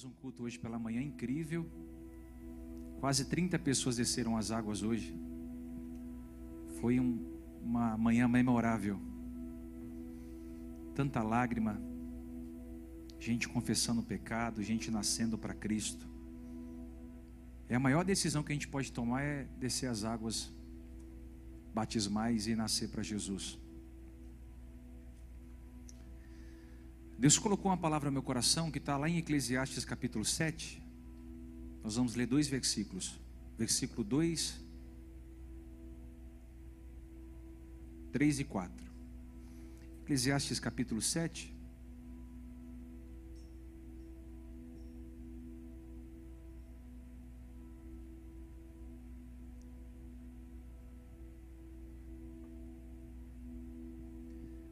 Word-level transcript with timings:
tivemos 0.00 0.04
um 0.04 0.10
culto 0.10 0.44
hoje 0.44 0.58
pela 0.58 0.78
manhã 0.78 1.02
incrível. 1.02 1.66
Quase 3.00 3.26
30 3.26 3.58
pessoas 3.58 3.96
desceram 3.96 4.36
as 4.36 4.50
águas 4.50 4.82
hoje. 4.82 5.14
Foi 6.80 6.98
um, 6.98 7.18
uma 7.62 7.96
manhã 7.98 8.26
memorável. 8.26 8.98
Tanta 10.94 11.22
lágrima, 11.22 11.80
gente 13.18 13.48
confessando 13.48 14.00
o 14.00 14.04
pecado, 14.04 14.62
gente 14.62 14.90
nascendo 14.90 15.36
para 15.36 15.54
Cristo. 15.54 16.06
É 17.68 17.74
a 17.74 17.80
maior 17.80 18.04
decisão 18.04 18.42
que 18.42 18.52
a 18.52 18.54
gente 18.54 18.68
pode 18.68 18.92
tomar 18.92 19.22
é 19.22 19.44
descer 19.58 19.88
as 19.88 20.04
águas 20.04 20.52
batismais 21.74 22.46
e 22.46 22.54
nascer 22.54 22.88
para 22.88 23.02
Jesus. 23.02 23.58
Deus 27.20 27.38
colocou 27.38 27.70
uma 27.70 27.76
palavra 27.76 28.08
no 28.08 28.14
meu 28.14 28.22
coração 28.22 28.70
que 28.70 28.78
está 28.78 28.96
lá 28.96 29.06
em 29.06 29.18
Eclesiastes 29.18 29.84
capítulo 29.84 30.24
7. 30.24 30.82
Nós 31.84 31.96
vamos 31.96 32.14
ler 32.14 32.26
dois 32.26 32.48
versículos. 32.48 33.20
Versículo 33.58 34.02
2, 34.02 34.58
3 38.10 38.40
e 38.40 38.44
4. 38.44 38.86
Eclesiastes 40.02 40.58
capítulo 40.58 41.02
7. 41.02 41.54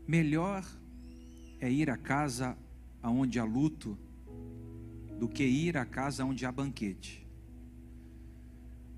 Melhor 0.06 0.64
é 1.60 1.70
ir 1.70 1.90
à 1.90 1.96
casa 1.96 2.56
aonde 3.02 3.38
há 3.38 3.44
luto 3.44 3.98
do 5.18 5.28
que 5.28 5.44
ir 5.44 5.76
à 5.76 5.84
casa 5.84 6.24
onde 6.24 6.46
há 6.46 6.52
banquete. 6.52 7.26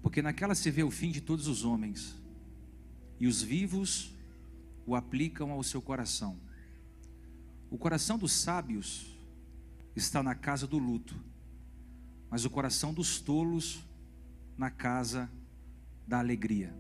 Porque 0.02 0.22
naquela 0.22 0.55
se 0.55 0.70
vê 0.70 0.83
o 0.83 0.91
fim 0.91 1.11
de 1.11 1.20
todos 1.20 1.47
os 1.47 1.64
homens, 1.64 2.17
e 3.19 3.27
os 3.27 3.42
vivos 3.42 4.14
o 4.86 4.94
aplicam 4.94 5.50
ao 5.50 5.62
seu 5.62 5.80
coração. 5.80 6.39
O 7.70 7.78
coração 7.78 8.19
dos 8.19 8.33
sábios 8.33 9.14
está 9.95 10.22
na 10.22 10.34
casa 10.34 10.67
do 10.67 10.78
luto, 10.78 11.14
mas 12.30 12.45
o 12.45 12.50
coração 12.50 12.92
dos 12.92 13.20
tolos 13.20 13.84
na 14.56 14.70
casa 14.70 15.30
da 16.06 16.19
alegria. 16.19 16.74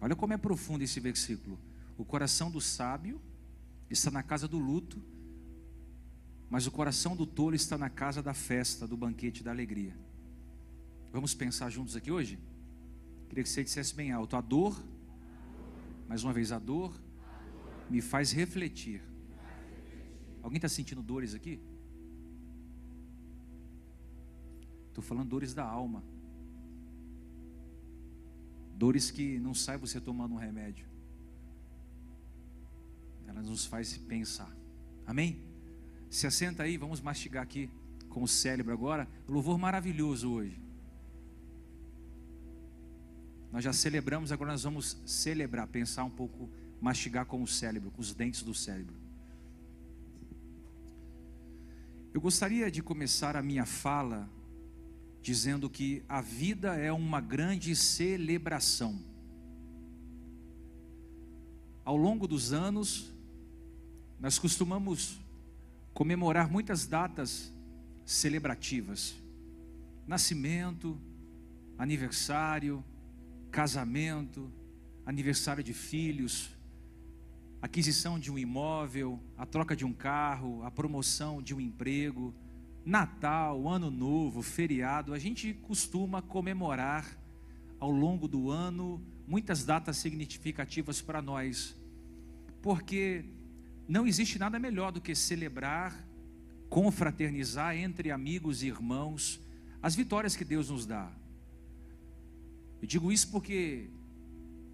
Olha 0.00 0.16
como 0.16 0.32
é 0.32 0.36
profundo 0.36 0.82
esse 0.82 0.98
versículo. 1.00 1.58
O 1.96 2.04
coração 2.04 2.50
do 2.50 2.60
sábio 2.60 3.20
está 3.90 4.10
na 4.10 4.22
casa 4.22 4.48
do 4.48 4.58
luto, 4.58 5.02
mas 6.48 6.66
o 6.66 6.70
coração 6.70 7.16
do 7.16 7.26
tolo 7.26 7.54
está 7.54 7.76
na 7.76 7.90
casa 7.90 8.22
da 8.22 8.34
festa, 8.34 8.86
do 8.86 8.96
banquete 8.96 9.42
da 9.42 9.50
alegria. 9.50 9.96
Vamos 11.12 11.34
pensar 11.34 11.70
juntos 11.70 11.96
aqui 11.96 12.10
hoje? 12.10 12.38
Queria 13.28 13.42
que 13.42 13.50
você 13.50 13.64
dissesse 13.64 13.94
bem 13.94 14.12
alto: 14.12 14.36
a 14.36 14.40
dor, 14.40 14.80
mais 16.08 16.22
uma 16.24 16.32
vez, 16.32 16.52
a 16.52 16.58
dor 16.58 16.94
me 17.88 18.00
faz 18.00 18.32
refletir. 18.32 19.02
Alguém 20.42 20.56
está 20.56 20.68
sentindo 20.68 21.02
dores 21.02 21.34
aqui? 21.34 21.60
Estou 24.88 25.02
falando 25.02 25.28
dores 25.28 25.52
da 25.52 25.64
alma. 25.64 26.02
Dores 28.74 29.10
que 29.10 29.38
não 29.38 29.54
sai 29.54 29.76
você 29.76 30.00
tomando 30.00 30.34
um 30.34 30.38
remédio. 30.38 30.86
Ela 33.26 33.42
nos 33.42 33.66
faz 33.66 33.96
pensar. 33.96 34.54
Amém? 35.06 35.40
Se 36.10 36.26
assenta 36.26 36.62
aí, 36.62 36.76
vamos 36.76 37.00
mastigar 37.00 37.42
aqui 37.42 37.70
com 38.08 38.22
o 38.22 38.28
cérebro 38.28 38.72
agora. 38.72 39.08
Louvor 39.28 39.58
maravilhoso 39.58 40.30
hoje. 40.30 40.60
Nós 43.52 43.64
já 43.64 43.72
celebramos, 43.72 44.32
agora 44.32 44.52
nós 44.52 44.62
vamos 44.64 44.98
celebrar, 45.06 45.66
pensar 45.66 46.04
um 46.04 46.10
pouco, 46.10 46.50
mastigar 46.80 47.24
com 47.26 47.42
o 47.42 47.46
cérebro, 47.46 47.90
com 47.90 48.00
os 48.00 48.14
dentes 48.14 48.42
do 48.42 48.54
cérebro. 48.54 48.94
Eu 52.12 52.20
gostaria 52.20 52.70
de 52.70 52.82
começar 52.82 53.36
a 53.36 53.42
minha 53.42 53.66
fala 53.66 54.28
dizendo 55.22 55.68
que 55.68 56.02
a 56.08 56.20
vida 56.20 56.76
é 56.76 56.92
uma 56.92 57.20
grande 57.20 57.74
celebração. 57.74 58.98
Ao 61.84 61.96
longo 61.96 62.26
dos 62.26 62.52
anos, 62.52 63.12
nós 64.18 64.38
costumamos 64.38 65.20
comemorar 65.92 66.50
muitas 66.50 66.86
datas 66.86 67.52
celebrativas: 68.04 69.14
nascimento, 70.06 70.98
aniversário, 71.78 72.84
casamento, 73.50 74.50
aniversário 75.04 75.62
de 75.62 75.72
filhos, 75.72 76.50
aquisição 77.60 78.18
de 78.18 78.30
um 78.30 78.38
imóvel, 78.38 79.20
a 79.36 79.44
troca 79.44 79.76
de 79.76 79.84
um 79.84 79.92
carro, 79.92 80.62
a 80.64 80.70
promoção 80.70 81.42
de 81.42 81.54
um 81.54 81.60
emprego, 81.60 82.34
Natal, 82.84 83.68
Ano 83.68 83.90
Novo, 83.90 84.42
feriado. 84.42 85.12
A 85.12 85.18
gente 85.18 85.52
costuma 85.52 86.22
comemorar 86.22 87.18
ao 87.78 87.90
longo 87.90 88.28
do 88.28 88.50
ano 88.50 89.02
muitas 89.26 89.64
datas 89.64 89.96
significativas 89.96 91.02
para 91.02 91.20
nós, 91.20 91.76
porque 92.62 93.24
não 93.88 94.06
existe 94.06 94.38
nada 94.38 94.58
melhor 94.58 94.90
do 94.90 95.00
que 95.00 95.14
celebrar, 95.14 96.06
confraternizar 96.68 97.76
entre 97.76 98.10
amigos 98.10 98.62
e 98.62 98.66
irmãos 98.66 99.40
as 99.82 99.94
vitórias 99.94 100.34
que 100.34 100.44
Deus 100.44 100.70
nos 100.70 100.84
dá. 100.86 101.10
Eu 102.82 102.88
digo 102.88 103.12
isso 103.12 103.30
porque 103.30 103.88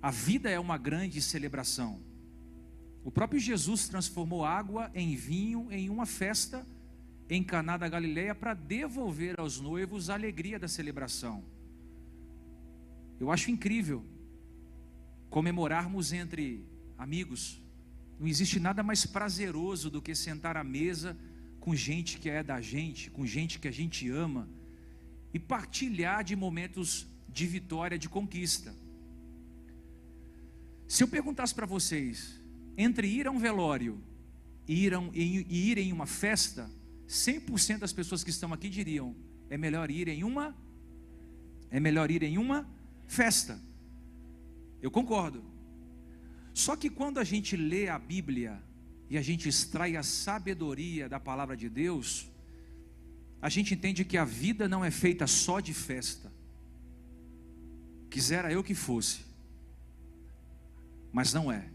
a 0.00 0.10
vida 0.10 0.50
é 0.50 0.58
uma 0.58 0.78
grande 0.78 1.20
celebração. 1.20 2.00
O 3.04 3.10
próprio 3.10 3.38
Jesus 3.38 3.88
transformou 3.88 4.44
água 4.44 4.90
em 4.94 5.14
vinho 5.14 5.70
em 5.70 5.90
uma 5.90 6.06
festa 6.06 6.66
em 7.28 7.42
Caná 7.42 7.76
da 7.76 7.88
Galileia 7.88 8.34
para 8.34 8.54
devolver 8.54 9.38
aos 9.38 9.60
noivos 9.60 10.10
a 10.10 10.14
alegria 10.14 10.58
da 10.58 10.68
celebração. 10.68 11.44
Eu 13.18 13.30
acho 13.30 13.50
incrível 13.50 14.04
comemorarmos 15.30 16.12
entre 16.12 16.66
amigos, 16.98 17.61
não 18.22 18.28
existe 18.28 18.60
nada 18.60 18.84
mais 18.84 19.04
prazeroso 19.04 19.90
do 19.90 20.00
que 20.00 20.14
sentar 20.14 20.56
à 20.56 20.62
mesa 20.62 21.18
com 21.58 21.74
gente 21.74 22.18
que 22.18 22.30
é 22.30 22.40
da 22.40 22.60
gente, 22.60 23.10
com 23.10 23.26
gente 23.26 23.58
que 23.58 23.66
a 23.66 23.72
gente 23.72 24.08
ama 24.08 24.48
e 25.34 25.40
partilhar 25.40 26.22
de 26.22 26.36
momentos 26.36 27.04
de 27.28 27.48
vitória, 27.48 27.98
de 27.98 28.08
conquista. 28.08 28.72
Se 30.86 31.02
eu 31.02 31.08
perguntasse 31.08 31.52
para 31.52 31.66
vocês, 31.66 32.40
entre 32.78 33.08
ir 33.08 33.26
a 33.26 33.30
um 33.32 33.40
velório 33.40 34.00
e 34.68 34.84
ir, 34.84 34.96
um, 34.96 35.10
e 35.12 35.70
ir 35.70 35.78
em 35.78 35.92
uma 35.92 36.06
festa, 36.06 36.70
100% 37.08 37.78
das 37.78 37.92
pessoas 37.92 38.22
que 38.22 38.30
estão 38.30 38.52
aqui 38.52 38.68
diriam: 38.68 39.16
é 39.50 39.58
melhor 39.58 39.90
ir 39.90 40.06
em 40.06 40.22
uma 40.22 40.56
é 41.72 41.80
melhor 41.80 42.08
ir 42.08 42.22
em 42.22 42.38
uma 42.38 42.68
festa. 43.08 43.58
Eu 44.80 44.92
concordo. 44.92 45.51
Só 46.54 46.76
que 46.76 46.90
quando 46.90 47.18
a 47.18 47.24
gente 47.24 47.56
lê 47.56 47.88
a 47.88 47.98
Bíblia 47.98 48.62
e 49.08 49.16
a 49.16 49.22
gente 49.22 49.48
extrai 49.48 49.96
a 49.96 50.02
sabedoria 50.02 51.08
da 51.08 51.18
palavra 51.18 51.56
de 51.56 51.68
Deus, 51.68 52.30
a 53.40 53.48
gente 53.48 53.74
entende 53.74 54.04
que 54.04 54.16
a 54.16 54.24
vida 54.24 54.68
não 54.68 54.84
é 54.84 54.90
feita 54.90 55.26
só 55.26 55.60
de 55.60 55.74
festa. 55.74 56.32
Quisera 58.10 58.52
eu 58.52 58.62
que 58.62 58.74
fosse, 58.74 59.20
mas 61.12 61.32
não 61.32 61.50
é. 61.50 61.68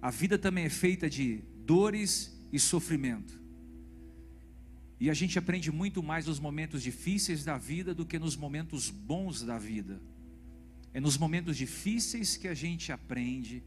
A 0.00 0.10
vida 0.10 0.38
também 0.38 0.64
é 0.64 0.70
feita 0.70 1.08
de 1.08 1.40
dores 1.64 2.38
e 2.52 2.58
sofrimento. 2.58 3.40
E 5.00 5.10
a 5.10 5.14
gente 5.14 5.38
aprende 5.38 5.72
muito 5.72 6.02
mais 6.02 6.26
nos 6.26 6.38
momentos 6.38 6.82
difíceis 6.82 7.44
da 7.44 7.58
vida 7.58 7.94
do 7.94 8.06
que 8.06 8.18
nos 8.18 8.36
momentos 8.36 8.90
bons 8.90 9.42
da 9.42 9.58
vida. 9.58 10.00
É 10.92 11.00
nos 11.00 11.18
momentos 11.18 11.56
difíceis 11.56 12.36
que 12.36 12.46
a 12.46 12.54
gente 12.54 12.92
aprende 12.92 13.62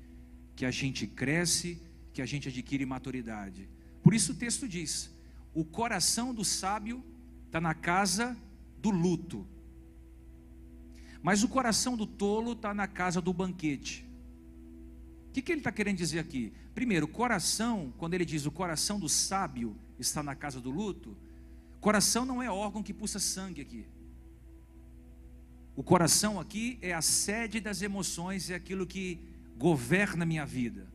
que 0.57 0.65
a 0.65 0.71
gente 0.71 1.05
cresce, 1.05 1.79
que 2.11 2.21
a 2.21 2.25
gente 2.25 2.49
adquire 2.49 2.83
maturidade. 2.83 3.69
Por 4.01 4.13
isso 4.13 4.31
o 4.31 4.35
texto 4.35 4.67
diz: 4.67 5.09
o 5.53 5.63
coração 5.63 6.33
do 6.33 6.43
sábio 6.43 7.03
está 7.45 7.61
na 7.61 7.75
casa 7.75 8.35
do 8.81 8.89
luto, 8.89 9.47
mas 11.21 11.43
o 11.43 11.47
coração 11.47 11.95
do 11.95 12.07
tolo 12.07 12.53
está 12.53 12.73
na 12.73 12.87
casa 12.87 13.21
do 13.21 13.31
banquete. 13.31 14.03
O 15.29 15.31
que, 15.31 15.43
que 15.43 15.51
ele 15.51 15.59
está 15.59 15.71
querendo 15.71 15.97
dizer 15.97 16.17
aqui? 16.17 16.51
Primeiro, 16.73 17.07
coração, 17.07 17.93
quando 17.99 18.15
ele 18.15 18.25
diz 18.25 18.47
o 18.47 18.51
coração 18.51 18.99
do 18.99 19.07
sábio 19.07 19.75
está 19.99 20.23
na 20.23 20.33
casa 20.33 20.59
do 20.59 20.71
luto, 20.71 21.15
coração 21.79 22.25
não 22.25 22.41
é 22.41 22.49
órgão 22.49 22.81
que 22.81 22.93
pulsa 22.93 23.19
sangue 23.19 23.61
aqui. 23.61 23.85
O 25.75 25.83
coração 25.83 26.39
aqui 26.39 26.79
é 26.81 26.93
a 26.93 27.01
sede 27.03 27.59
das 27.59 27.83
emoções, 27.83 28.49
é 28.49 28.55
aquilo 28.55 28.87
que 28.87 29.36
governa 29.57 30.25
minha 30.25 30.45
vida. 30.45 30.87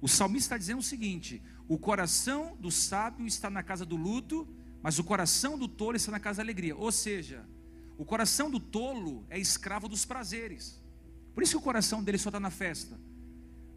O 0.00 0.08
salmista 0.08 0.46
está 0.46 0.58
dizendo 0.58 0.80
o 0.80 0.82
seguinte: 0.82 1.42
o 1.68 1.78
coração 1.78 2.56
do 2.58 2.70
sábio 2.70 3.26
está 3.26 3.50
na 3.50 3.62
casa 3.62 3.84
do 3.84 3.96
luto, 3.96 4.48
mas 4.82 4.98
o 4.98 5.04
coração 5.04 5.58
do 5.58 5.68
tolo 5.68 5.96
está 5.96 6.12
na 6.12 6.20
casa 6.20 6.38
da 6.38 6.42
alegria. 6.42 6.76
Ou 6.76 6.92
seja, 6.92 7.44
o 7.98 8.04
coração 8.04 8.50
do 8.50 8.60
tolo 8.60 9.26
é 9.28 9.38
escravo 9.38 9.88
dos 9.88 10.04
prazeres. 10.04 10.80
Por 11.34 11.42
isso 11.42 11.52
que 11.52 11.58
o 11.58 11.62
coração 11.62 12.02
dele 12.02 12.18
só 12.18 12.28
está 12.28 12.40
na 12.40 12.50
festa. 12.50 12.98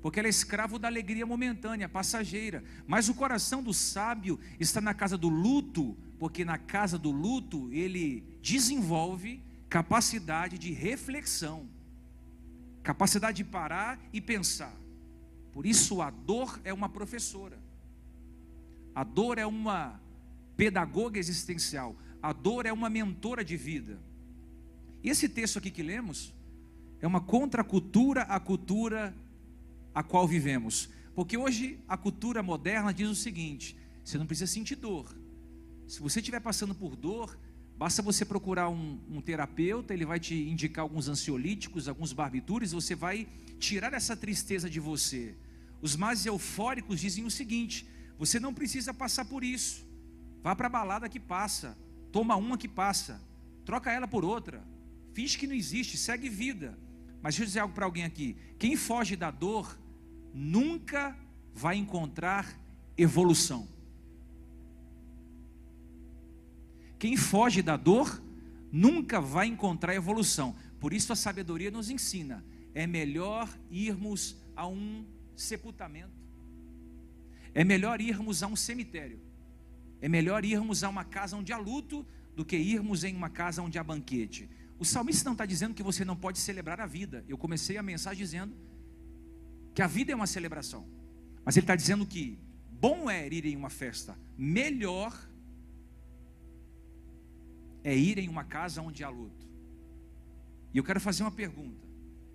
Porque 0.02 0.20
ele 0.20 0.28
é 0.28 0.30
escravo 0.30 0.80
da 0.80 0.88
alegria 0.88 1.26
momentânea, 1.26 1.90
passageira. 1.90 2.64
Mas 2.88 3.10
o 3.10 3.14
coração 3.14 3.62
do 3.62 3.74
sábio 3.74 4.40
está 4.60 4.80
na 4.80 4.94
casa 4.94 5.18
do 5.18 5.28
luto, 5.28 5.98
porque 6.18 6.46
na 6.46 6.58
casa 6.58 6.98
do 6.98 7.12
luto 7.12 7.70
ele 7.74 8.24
desenvolve 8.42 9.44
capacidade 9.70 10.58
de 10.58 10.72
reflexão, 10.72 11.70
capacidade 12.84 13.38
de 13.38 13.44
parar 13.44 14.00
e 14.12 14.22
pensar. 14.22 14.76
Por 15.52 15.66
isso 15.66 16.02
a 16.02 16.10
dor 16.10 16.60
é 16.64 16.74
uma 16.74 16.90
professora. 16.90 17.58
A 18.94 19.04
dor 19.04 19.38
é 19.38 19.46
uma 19.46 20.00
pedagoga 20.56 21.20
existencial. 21.20 21.96
A 22.22 22.34
dor 22.34 22.66
é 22.66 22.74
uma 22.74 22.90
mentora 22.90 23.44
de 23.44 23.56
vida. 23.56 24.00
E 25.04 25.10
esse 25.10 25.30
texto 25.30 25.58
aqui 25.58 25.72
que 25.72 25.82
lemos 25.82 26.34
é 27.02 27.08
uma 27.08 27.22
contracultura 27.22 28.24
à 28.24 28.40
cultura 28.40 29.16
a 29.94 30.04
qual 30.04 30.28
vivemos. 30.28 30.90
Porque 31.16 31.38
hoje 31.38 31.80
a 31.88 31.98
cultura 31.98 32.44
moderna 32.44 32.94
diz 32.94 33.10
o 33.10 33.16
seguinte: 33.16 33.78
você 34.04 34.18
não 34.18 34.26
precisa 34.26 34.52
sentir 34.52 34.76
dor. 34.76 35.16
Se 35.88 36.00
você 36.00 36.20
estiver 36.20 36.40
passando 36.40 36.76
por 36.76 36.96
dor, 36.96 37.38
basta 37.80 38.02
você 38.02 38.26
procurar 38.26 38.68
um, 38.68 39.00
um, 39.10 39.22
terapeuta, 39.22 39.94
ele 39.94 40.06
vai 40.06 40.20
te 40.20 40.36
indicar 40.36 40.84
alguns 40.84 41.08
ansiolíticos, 41.08 41.88
alguns 41.88 42.12
barbitúricos, 42.12 42.74
você 42.74 42.94
vai 42.94 43.26
tirar 43.58 43.94
essa 43.94 44.18
tristeza 44.18 44.70
de 44.70 44.82
você. 44.82 45.34
Os 45.82 45.96
mais 45.96 46.26
eufóricos 46.26 47.00
dizem 47.00 47.24
o 47.24 47.32
seguinte: 47.32 47.88
você 48.18 48.38
não 48.38 48.54
precisa 48.54 48.94
passar 48.94 49.24
por 49.24 49.46
isso. 49.46 49.88
Vá 50.44 50.54
para 50.54 50.68
a 50.68 50.70
balada 50.70 51.08
que 51.08 51.22
passa, 51.22 51.78
toma 52.12 52.36
uma 52.36 52.58
que 52.58 52.68
passa, 52.68 53.22
troca 53.64 53.90
ela 53.90 54.08
por 54.08 54.26
outra, 54.26 54.62
finge 55.14 55.38
que 55.38 55.48
não 55.48 55.56
existe, 55.56 55.96
segue 55.96 56.28
vida. 56.28 56.78
Mas 57.22 57.36
deixa 57.36 57.44
eu 57.44 57.48
dizer 57.48 57.60
algo 57.62 57.74
para 57.74 57.86
alguém 57.86 58.04
aqui: 58.04 58.36
quem 58.60 58.76
foge 58.76 59.16
da 59.16 59.32
dor 59.32 59.80
nunca 60.34 61.18
vai 61.54 61.78
encontrar 61.78 62.60
evolução. 62.98 63.66
Quem 67.00 67.18
foge 67.18 67.64
da 67.64 67.76
dor 67.76 68.22
nunca 68.72 69.20
vai 69.20 69.48
encontrar 69.48 69.96
evolução. 69.96 70.56
Por 70.80 70.94
isso 70.94 71.12
a 71.12 71.16
sabedoria 71.16 71.72
nos 71.72 71.90
ensina: 71.90 72.46
é 72.76 72.86
melhor 72.86 73.50
irmos 73.72 74.38
a 74.56 74.68
um 74.68 75.04
sepultamento, 75.36 76.12
é 77.54 77.64
melhor 77.64 78.00
irmos 78.00 78.44
a 78.44 78.48
um 78.48 78.56
cemitério 78.56 79.30
é 80.02 80.08
melhor 80.08 80.46
irmos 80.46 80.84
a 80.84 80.90
uma 80.90 81.04
casa 81.04 81.36
onde 81.36 81.52
há 81.52 81.58
luto 81.58 82.06
do 82.36 82.46
que 82.46 82.56
irmos 82.56 83.04
em 83.04 83.16
uma 83.16 83.30
casa 83.30 83.62
onde 83.62 83.78
há 83.78 83.84
banquete. 83.84 84.50
O 84.78 84.86
salmista 84.86 85.26
não 85.26 85.34
está 85.34 85.46
dizendo 85.46 85.74
que 85.74 85.84
você 85.84 86.06
não 86.06 86.16
pode 86.16 86.40
celebrar 86.40 86.80
a 86.80 86.86
vida. 86.86 87.24
Eu 87.28 87.38
comecei 87.38 87.78
a 87.78 87.84
mensagem 87.84 88.24
dizendo 88.24 88.56
que 89.76 89.82
a 89.82 89.88
vida 89.88 90.12
é 90.14 90.16
uma 90.16 90.28
celebração. 90.28 90.88
Mas 91.44 91.58
ele 91.58 91.66
está 91.66 91.76
dizendo 91.76 92.06
que 92.06 92.40
bom 92.72 93.10
é 93.10 93.28
ir 93.28 93.46
em 93.46 93.58
uma 93.58 93.70
festa, 93.70 94.18
melhor 94.38 95.14
é 97.84 97.96
ir 97.96 98.18
em 98.18 98.28
uma 98.28 98.44
casa 98.44 98.82
onde 98.82 99.04
há 99.04 99.10
luto. 99.10 99.48
E 100.74 100.78
eu 100.78 100.84
quero 100.84 101.00
fazer 101.00 101.24
uma 101.24 101.32
pergunta. 101.32 101.88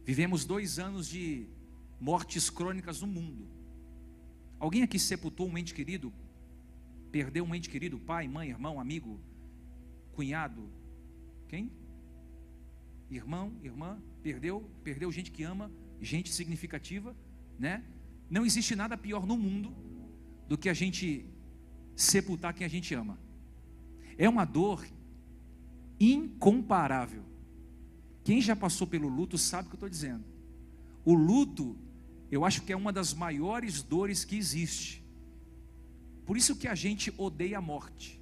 Vivemos 0.05 0.45
dois 0.45 0.79
anos 0.79 1.09
de 1.09 1.47
mortes 2.01 2.51
crônicas 2.51 3.01
no 3.01 3.07
mundo. 3.07 3.47
Alguém 4.59 4.83
aqui 4.83 4.99
sepultou 4.99 5.49
um 5.49 5.57
ente 5.57 5.75
querido 5.75 6.13
Perdeu 7.15 7.45
um 7.45 7.55
ente 7.55 7.71
querido, 7.71 7.97
pai, 7.97 8.27
mãe, 8.27 8.49
irmão, 8.49 8.81
amigo, 8.81 9.21
cunhado. 10.15 10.69
Quem? 11.47 11.71
Irmão, 13.09 13.53
irmã, 13.63 14.03
perdeu, 14.21 14.69
perdeu 14.83 15.13
gente 15.13 15.31
que 15.31 15.45
ama, 15.45 15.71
gente 16.01 16.33
significativa, 16.33 17.15
né? 17.57 17.85
Não 18.29 18.45
existe 18.45 18.75
nada 18.75 18.99
pior 18.99 19.29
no 19.29 19.37
mundo 19.37 19.73
do 20.49 20.59
que 20.59 20.69
a 20.69 20.75
gente 20.75 21.25
sepultar 21.95 22.53
quem 22.53 22.67
a 22.67 22.69
gente 22.69 22.93
ama. 22.97 23.17
É 24.19 24.29
uma 24.29 24.45
dor 24.45 24.85
incomparável. 25.99 27.23
Quem 28.23 28.41
já 28.41 28.57
passou 28.57 28.87
pelo 28.87 29.09
luto 29.09 29.37
sabe 29.37 29.67
o 29.67 29.71
que 29.71 29.75
eu 29.75 29.79
estou 29.79 29.89
dizendo. 29.89 30.25
O 31.05 31.15
luto, 31.15 31.77
eu 32.31 32.45
acho 32.45 32.63
que 32.63 32.73
é 32.73 32.77
uma 32.77 32.93
das 32.93 33.13
maiores 33.13 33.83
dores 33.83 34.25
que 34.25 34.37
existe. 34.37 35.05
Por 36.25 36.37
isso 36.37 36.57
que 36.57 36.67
a 36.67 36.75
gente 36.75 37.13
odeia 37.19 37.59
a 37.59 37.61
morte. 37.61 38.21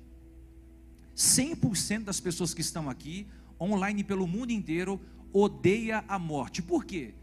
100% 1.16 2.04
das 2.04 2.18
pessoas 2.18 2.52
que 2.52 2.60
estão 2.60 2.90
aqui, 2.90 3.26
online 3.60 4.02
pelo 4.02 4.26
mundo 4.26 4.50
inteiro, 4.50 5.00
odeia 5.32 6.04
a 6.08 6.18
morte. 6.18 6.60
Por 6.60 6.84
quê? 6.84 7.14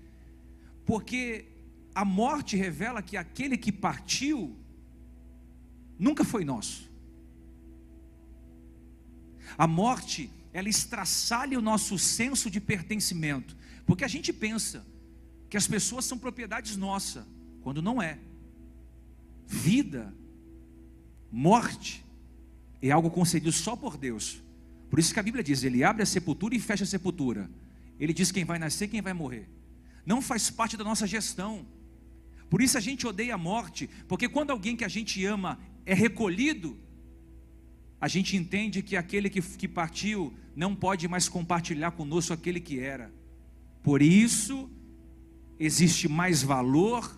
Porque 0.85 1.45
a 1.93 2.05
morte 2.05 2.55
revela 2.55 3.01
que 3.01 3.17
aquele 3.17 3.57
que 3.57 3.71
partiu 3.71 4.55
nunca 5.97 6.23
foi 6.23 6.45
nosso. 6.45 6.89
A 9.57 9.67
morte, 9.67 10.31
ela 10.53 10.69
estraçalha 10.69 11.57
o 11.57 11.61
nosso 11.61 11.97
senso 11.97 12.49
de 12.49 12.59
pertencimento, 12.59 13.55
porque 13.85 14.03
a 14.03 14.07
gente 14.07 14.33
pensa 14.33 14.85
que 15.49 15.57
as 15.57 15.67
pessoas 15.67 16.05
são 16.05 16.17
propriedades 16.17 16.77
nossa, 16.77 17.27
quando 17.61 17.81
não 17.81 18.01
é. 18.01 18.19
Vida 19.47 20.13
Morte 21.31 22.03
é 22.81 22.89
algo 22.91 23.09
concedido 23.11 23.51
só 23.51 23.75
por 23.75 23.97
Deus. 23.97 24.41
Por 24.89 24.99
isso 24.99 25.13
que 25.13 25.19
a 25.19 25.23
Bíblia 25.23 25.43
diz: 25.43 25.63
Ele 25.63 25.83
abre 25.83 26.01
a 26.01 26.05
sepultura 26.05 26.55
e 26.55 26.59
fecha 26.59 26.83
a 26.83 26.87
sepultura. 26.87 27.49
Ele 27.99 28.13
diz 28.13 28.31
quem 28.31 28.45
vai 28.45 28.57
nascer, 28.57 28.87
quem 28.87 29.01
vai 29.01 29.13
morrer. 29.13 29.47
Não 30.05 30.21
faz 30.21 30.49
parte 30.49 30.75
da 30.75 30.83
nossa 30.83 31.05
gestão. 31.05 31.65
Por 32.49 32.61
isso 32.61 32.77
a 32.77 32.81
gente 32.81 33.05
odeia 33.05 33.35
a 33.35 33.37
morte, 33.37 33.87
porque 34.07 34.27
quando 34.27 34.49
alguém 34.49 34.75
que 34.75 34.83
a 34.83 34.87
gente 34.87 35.23
ama 35.23 35.59
é 35.85 35.93
recolhido, 35.93 36.77
a 38.01 38.07
gente 38.07 38.37
entende 38.37 38.81
que 38.81 38.95
aquele 38.95 39.29
que, 39.29 39.41
que 39.41 39.67
partiu 39.67 40.33
não 40.55 40.75
pode 40.75 41.07
mais 41.07 41.27
compartilhar 41.27 41.91
conosco 41.91 42.33
aquele 42.33 42.59
que 42.59 42.79
era. 42.79 43.11
Por 43.83 44.01
isso, 44.01 44.69
existe 45.59 46.07
mais 46.07 46.41
valor 46.41 47.17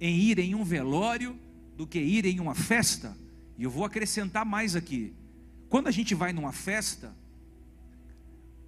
em 0.00 0.16
ir 0.16 0.38
em 0.38 0.54
um 0.54 0.64
velório 0.64 1.38
do 1.76 1.86
que 1.86 1.98
ir 1.98 2.24
em 2.24 2.40
uma 2.40 2.54
festa. 2.54 3.16
E 3.56 3.64
eu 3.64 3.70
vou 3.70 3.84
acrescentar 3.84 4.44
mais 4.44 4.74
aqui. 4.74 5.14
Quando 5.68 5.88
a 5.88 5.90
gente 5.90 6.14
vai 6.14 6.32
numa 6.32 6.52
festa, 6.52 7.14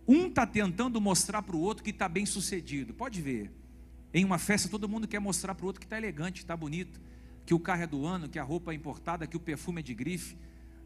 um 0.06 0.28
está 0.28 0.46
tentando 0.46 1.00
mostrar 1.00 1.42
para 1.42 1.56
o 1.56 1.60
outro 1.60 1.82
que 1.82 1.90
está 1.90 2.08
bem 2.08 2.24
sucedido. 2.24 2.94
Pode 2.94 3.20
ver. 3.20 3.50
Em 4.14 4.24
uma 4.24 4.38
festa, 4.38 4.68
todo 4.68 4.88
mundo 4.88 5.08
quer 5.08 5.18
mostrar 5.18 5.54
para 5.54 5.64
o 5.64 5.66
outro 5.66 5.80
que 5.80 5.86
está 5.86 5.98
elegante, 5.98 6.40
está 6.40 6.56
bonito, 6.56 7.00
que 7.44 7.52
o 7.52 7.58
carro 7.58 7.82
é 7.82 7.86
do 7.86 8.06
ano, 8.06 8.28
que 8.28 8.38
a 8.38 8.42
roupa 8.42 8.72
é 8.72 8.74
importada, 8.74 9.26
que 9.26 9.36
o 9.36 9.40
perfume 9.40 9.80
é 9.80 9.82
de 9.82 9.94
grife. 9.94 10.36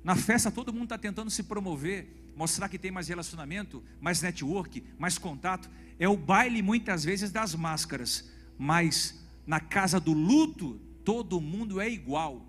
Na 0.03 0.17
festa, 0.17 0.51
todo 0.51 0.73
mundo 0.73 0.85
está 0.85 0.99
tentando 0.99 1.31
se 1.31 1.43
promover, 1.43 2.33
mostrar 2.35 2.69
que 2.69 2.79
tem 2.79 2.91
mais 2.91 3.09
relacionamento, 3.09 3.83
mais 4.01 4.23
network, 4.23 4.83
mais 4.99 5.19
contato. 5.19 5.71
É 5.99 6.09
o 6.09 6.17
baile, 6.17 6.63
muitas 6.63 7.05
vezes, 7.05 7.31
das 7.31 7.55
máscaras. 7.55 8.31
Mas 8.59 9.23
na 9.47 9.61
casa 9.61 10.01
do 10.01 10.13
luto, 10.13 10.81
todo 11.05 11.41
mundo 11.41 11.81
é 11.81 11.89
igual. 11.89 12.47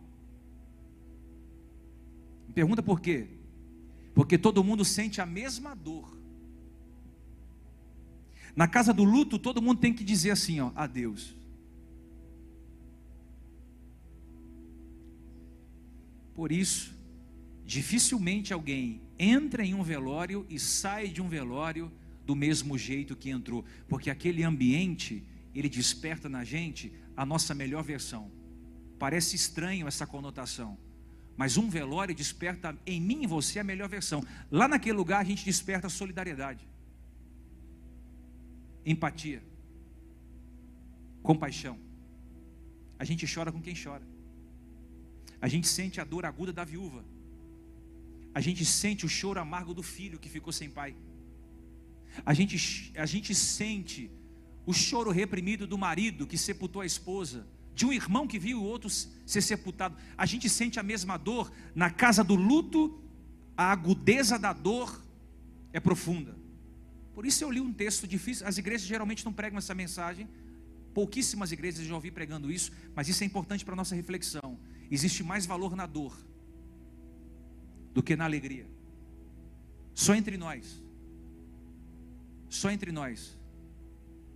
Pergunta 2.53 2.81
por 2.81 2.99
quê? 3.01 3.27
Porque 4.13 4.37
todo 4.37 4.63
mundo 4.63 4.83
sente 4.83 5.21
a 5.21 5.25
mesma 5.25 5.75
dor. 5.75 6.17
Na 8.55 8.67
casa 8.67 8.93
do 8.93 9.03
luto, 9.03 9.39
todo 9.39 9.61
mundo 9.61 9.79
tem 9.79 9.93
que 9.93 10.03
dizer 10.03 10.31
assim, 10.31 10.59
ó, 10.59 10.71
adeus. 10.75 11.35
Por 16.33 16.51
isso, 16.51 16.93
dificilmente 17.71 18.51
alguém 18.51 19.01
entra 19.17 19.63
em 19.63 19.73
um 19.73 19.81
velório 19.81 20.45
e 20.49 20.59
sai 20.59 21.07
de 21.07 21.21
um 21.21 21.29
velório 21.29 21.89
do 22.25 22.35
mesmo 22.35 22.77
jeito 22.77 23.15
que 23.15 23.29
entrou, 23.29 23.63
porque 23.87 24.09
aquele 24.09 24.43
ambiente, 24.43 25.23
ele 25.55 25.69
desperta 25.69 26.27
na 26.27 26.43
gente 26.43 26.91
a 27.15 27.25
nossa 27.25 27.55
melhor 27.55 27.81
versão. 27.81 28.29
Parece 28.99 29.37
estranho 29.37 29.87
essa 29.87 30.05
conotação. 30.05 30.77
Mas 31.37 31.55
um 31.55 31.69
velório 31.69 32.13
desperta 32.13 32.77
em 32.85 32.99
mim 32.99 33.23
e 33.23 33.27
você 33.27 33.57
a 33.57 33.63
melhor 33.63 33.87
versão. 33.87 34.21
Lá 34.51 34.67
naquele 34.67 34.97
lugar 34.97 35.21
a 35.21 35.23
gente 35.23 35.45
desperta 35.45 35.87
solidariedade, 35.87 36.67
empatia, 38.85 39.41
compaixão. 41.23 41.79
A 42.99 43.05
gente 43.05 43.25
chora 43.33 43.49
com 43.49 43.61
quem 43.61 43.73
chora. 43.81 44.05
A 45.39 45.47
gente 45.47 45.69
sente 45.69 46.01
a 46.01 46.03
dor 46.03 46.25
aguda 46.25 46.51
da 46.51 46.65
viúva. 46.65 47.01
A 48.33 48.41
gente 48.41 48.65
sente 48.65 49.05
o 49.05 49.09
choro 49.09 49.39
amargo 49.39 49.73
do 49.73 49.83
filho 49.83 50.19
que 50.19 50.29
ficou 50.29 50.53
sem 50.53 50.69
pai. 50.69 50.95
A 52.25 52.33
gente, 52.33 52.91
a 52.95 53.05
gente 53.05 53.33
sente 53.33 54.11
o 54.65 54.73
choro 54.73 55.11
reprimido 55.11 55.65
do 55.65 55.77
marido 55.77 56.27
que 56.27 56.37
sepultou 56.37 56.81
a 56.81 56.85
esposa 56.85 57.47
de 57.73 57.85
um 57.85 57.93
irmão 57.93 58.27
que 58.27 58.37
viu 58.37 58.59
o 58.59 58.63
outro 58.63 58.89
ser 58.89 59.41
sepultado. 59.41 59.95
A 60.17 60.25
gente 60.25 60.49
sente 60.49 60.79
a 60.79 60.83
mesma 60.83 61.17
dor 61.17 61.51
na 61.73 61.89
casa 61.89 62.23
do 62.23 62.35
luto 62.35 63.01
a 63.55 63.71
agudeza 63.71 64.39
da 64.39 64.53
dor 64.53 65.03
é 65.73 65.79
profunda. 65.79 66.35
Por 67.13 67.25
isso 67.25 67.43
eu 67.43 67.51
li 67.51 67.59
um 67.59 67.71
texto 67.71 68.07
difícil. 68.07 68.47
As 68.47 68.57
igrejas 68.57 68.87
geralmente 68.87 69.23
não 69.25 69.33
pregam 69.33 69.57
essa 69.57 69.75
mensagem. 69.75 70.27
Pouquíssimas 70.93 71.51
igrejas 71.51 71.81
eu 71.81 71.87
já 71.87 71.95
ouvi 71.95 72.11
pregando 72.11 72.51
isso, 72.51 72.71
mas 72.95 73.07
isso 73.07 73.23
é 73.23 73.27
importante 73.27 73.63
para 73.63 73.73
a 73.73 73.77
nossa 73.77 73.95
reflexão. 73.95 74.59
Existe 74.89 75.23
mais 75.23 75.45
valor 75.45 75.75
na 75.75 75.85
dor 75.85 76.17
do 77.93 78.01
que 78.01 78.15
na 78.15 78.25
alegria. 78.25 78.65
Só 79.93 80.15
entre 80.15 80.37
nós. 80.37 80.81
Só 82.49 82.71
entre 82.71 82.91
nós. 82.91 83.37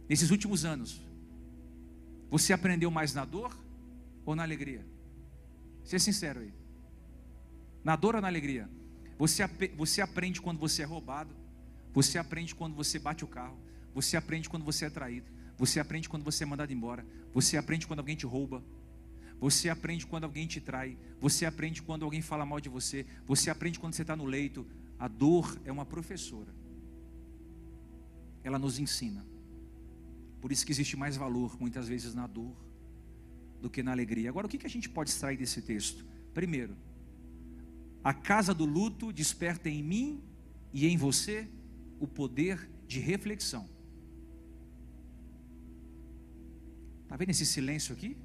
Nesses 0.08 0.30
últimos 0.30 0.66
anos, 0.66 1.02
você 2.30 2.54
aprendeu 2.54 2.92
mais 2.92 3.14
na 3.14 3.26
dor 3.26 3.56
ou 4.26 4.36
na 4.36 4.44
alegria? 4.44 4.86
Seja 5.84 6.04
sincero 6.04 6.42
aí. 6.42 6.54
Na 7.84 7.96
dor 7.96 8.16
ou 8.16 8.22
na 8.22 8.28
alegria? 8.28 8.70
Você, 9.18 9.44
você 9.76 10.02
aprende 10.02 10.42
quando 10.42 10.60
você 10.60 10.82
é 10.82 10.86
roubado. 10.86 11.34
Você 11.94 12.18
aprende 12.18 12.54
quando 12.54 12.76
você 12.76 13.00
bate 13.00 13.24
o 13.24 13.28
carro. 13.28 13.58
Você 13.94 14.18
aprende 14.18 14.50
quando 14.50 14.66
você 14.66 14.86
é 14.86 14.90
traído. 14.90 15.32
Você 15.58 15.80
aprende 15.80 16.10
quando 16.10 16.24
você 16.24 16.44
é 16.44 16.48
mandado 16.48 16.74
embora. 16.74 17.06
Você 17.34 17.58
aprende 17.58 17.88
quando 17.88 18.00
alguém 18.00 18.16
te 18.16 18.26
rouba. 18.26 18.64
Você 19.40 19.70
aprende 19.70 20.06
quando 20.06 20.24
alguém 20.24 20.48
te 20.48 20.62
trai. 20.62 20.98
Você 21.20 21.46
aprende 21.46 21.82
quando 21.82 22.04
alguém 22.04 22.22
fala 22.22 22.46
mal 22.46 22.60
de 22.60 22.70
você. 22.70 23.06
Você 23.26 23.50
aprende 23.50 23.80
quando 23.80 23.94
você 23.94 24.02
está 24.02 24.16
no 24.16 24.26
leito. 24.26 24.66
A 24.98 25.08
dor 25.08 25.60
é 25.66 25.72
uma 25.72 25.86
professora. 25.86 26.54
Ela 28.44 28.58
nos 28.58 28.80
ensina. 28.80 29.26
Por 30.42 30.52
isso 30.52 30.66
que 30.66 30.72
existe 30.72 30.96
mais 30.96 31.18
valor, 31.18 31.60
muitas 31.60 31.88
vezes, 31.88 32.14
na 32.14 32.28
dor 32.28 32.56
do 33.62 33.70
que 33.70 33.82
na 33.82 33.92
alegria. 33.92 34.30
Agora, 34.30 34.46
o 34.46 34.50
que 34.50 34.66
a 34.66 34.70
gente 34.70 34.88
pode 34.88 35.10
extrair 35.10 35.38
desse 35.38 35.62
texto? 35.62 36.06
Primeiro, 36.34 36.76
a 38.04 38.14
casa 38.14 38.54
do 38.54 38.66
luto 38.66 39.12
desperta 39.12 39.68
em 39.70 39.82
mim 39.84 40.24
e 40.72 40.86
em 40.86 40.98
você 40.98 41.48
o 42.00 42.08
poder 42.08 42.70
de 42.88 43.00
reflexão. 43.00 43.68
Está 47.04 47.16
vendo 47.16 47.32
esse 47.32 47.46
silêncio 47.46 47.94
aqui? 47.96 48.16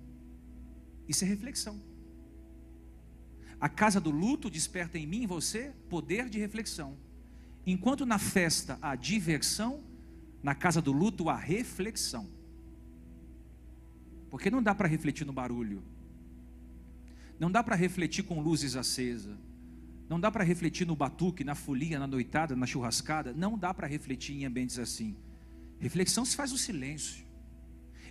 Isso 1.09 1.25
é 1.25 1.27
reflexão. 1.27 1.81
A 3.61 3.69
casa 3.69 4.01
do 4.01 4.11
luto 4.11 4.49
desperta 4.49 4.99
em 4.99 5.07
mim 5.07 5.23
e 5.23 5.27
você 5.27 5.73
poder 5.89 6.29
de 6.29 6.39
reflexão. 6.39 6.97
Enquanto 7.67 8.07
na 8.07 8.19
festa 8.19 8.79
há 8.81 8.97
diversão, 8.97 9.85
na 10.43 10.55
casa 10.55 10.81
do 10.81 10.93
luto 10.93 11.29
há 11.29 11.37
reflexão. 11.37 12.27
Porque 14.31 14.51
não 14.51 14.63
dá 14.63 14.75
para 14.75 14.89
refletir 14.89 15.27
no 15.27 15.33
barulho. 15.33 15.83
Não 17.39 17.51
dá 17.51 17.63
para 17.63 17.77
refletir 17.77 18.23
com 18.23 18.41
luzes 18.41 18.77
acesas. 18.77 19.37
Não 20.09 20.19
dá 20.19 20.31
para 20.31 20.43
refletir 20.43 20.87
no 20.87 20.97
batuque, 20.97 21.45
na 21.45 21.55
folia, 21.55 21.99
na 21.99 22.07
noitada, 22.07 22.57
na 22.57 22.67
churrascada. 22.67 23.33
Não 23.33 23.59
dá 23.59 23.75
para 23.75 23.87
refletir 23.87 24.35
em 24.35 24.45
ambientes 24.45 24.79
assim. 24.79 25.17
Reflexão 25.79 26.25
se 26.25 26.35
faz 26.35 26.51
no 26.51 26.59
silêncio. 26.59 27.25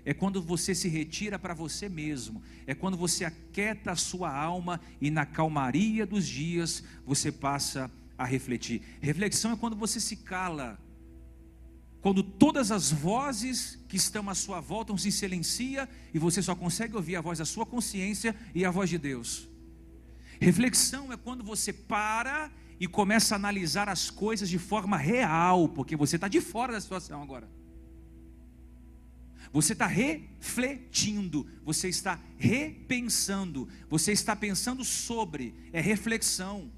É 0.10 0.14
quando 0.16 0.42
você 0.42 0.74
se 0.74 0.88
retira 0.88 1.38
para 1.38 1.54
você 1.54 1.88
mesmo. 1.88 2.42
É 2.66 2.74
quando 2.74 2.98
você 2.98 3.24
aquieta 3.26 3.92
a 3.92 3.96
sua 3.96 4.36
alma 4.36 4.82
e 5.00 5.12
na 5.12 5.24
calmaria 5.24 6.04
dos 6.04 6.28
dias 6.28 6.84
você 7.06 7.32
passa 7.32 7.92
a 8.18 8.26
refletir. 8.26 8.82
Reflexão 9.00 9.52
é 9.52 9.56
quando 9.56 9.76
você 9.76 10.00
se 10.00 10.16
cala. 10.16 10.80
Quando 12.02 12.24
todas 12.24 12.72
as 12.72 12.92
vozes 12.92 13.78
que 13.88 13.98
estão 13.98 14.28
à 14.32 14.34
sua 14.34 14.60
volta 14.60 14.98
se 14.98 15.12
silencia 15.12 15.88
e 16.12 16.18
você 16.18 16.42
só 16.42 16.56
consegue 16.56 16.96
ouvir 16.96 17.16
a 17.16 17.22
voz 17.22 17.38
da 17.38 17.46
sua 17.46 17.64
consciência 17.64 18.36
e 18.56 18.66
a 18.66 18.72
voz 18.72 18.90
de 18.90 18.98
Deus. 18.98 19.48
Reflexão 20.42 21.14
é 21.14 21.18
quando 21.18 21.44
você 21.44 21.72
para 21.72 22.52
e 22.80 22.88
começa 22.88 23.36
a 23.36 23.38
analisar 23.38 23.88
as 23.88 24.10
coisas 24.10 24.50
de 24.50 24.58
forma 24.58 24.98
real, 24.98 25.70
porque 25.70 25.96
você 25.96 26.16
está 26.16 26.28
de 26.28 26.42
fora 26.42 26.74
da 26.74 26.82
situação 26.82 27.22
agora. 27.22 27.59
Você 29.52 29.74
está 29.74 29.88
refletindo, 29.88 31.48
você 31.64 31.90
está 31.90 32.20
repensando, 32.38 33.68
você 33.90 34.12
está 34.12 34.36
pensando 34.36 34.84
sobre, 34.84 35.56
é 35.74 35.82
reflexão. 35.82 36.72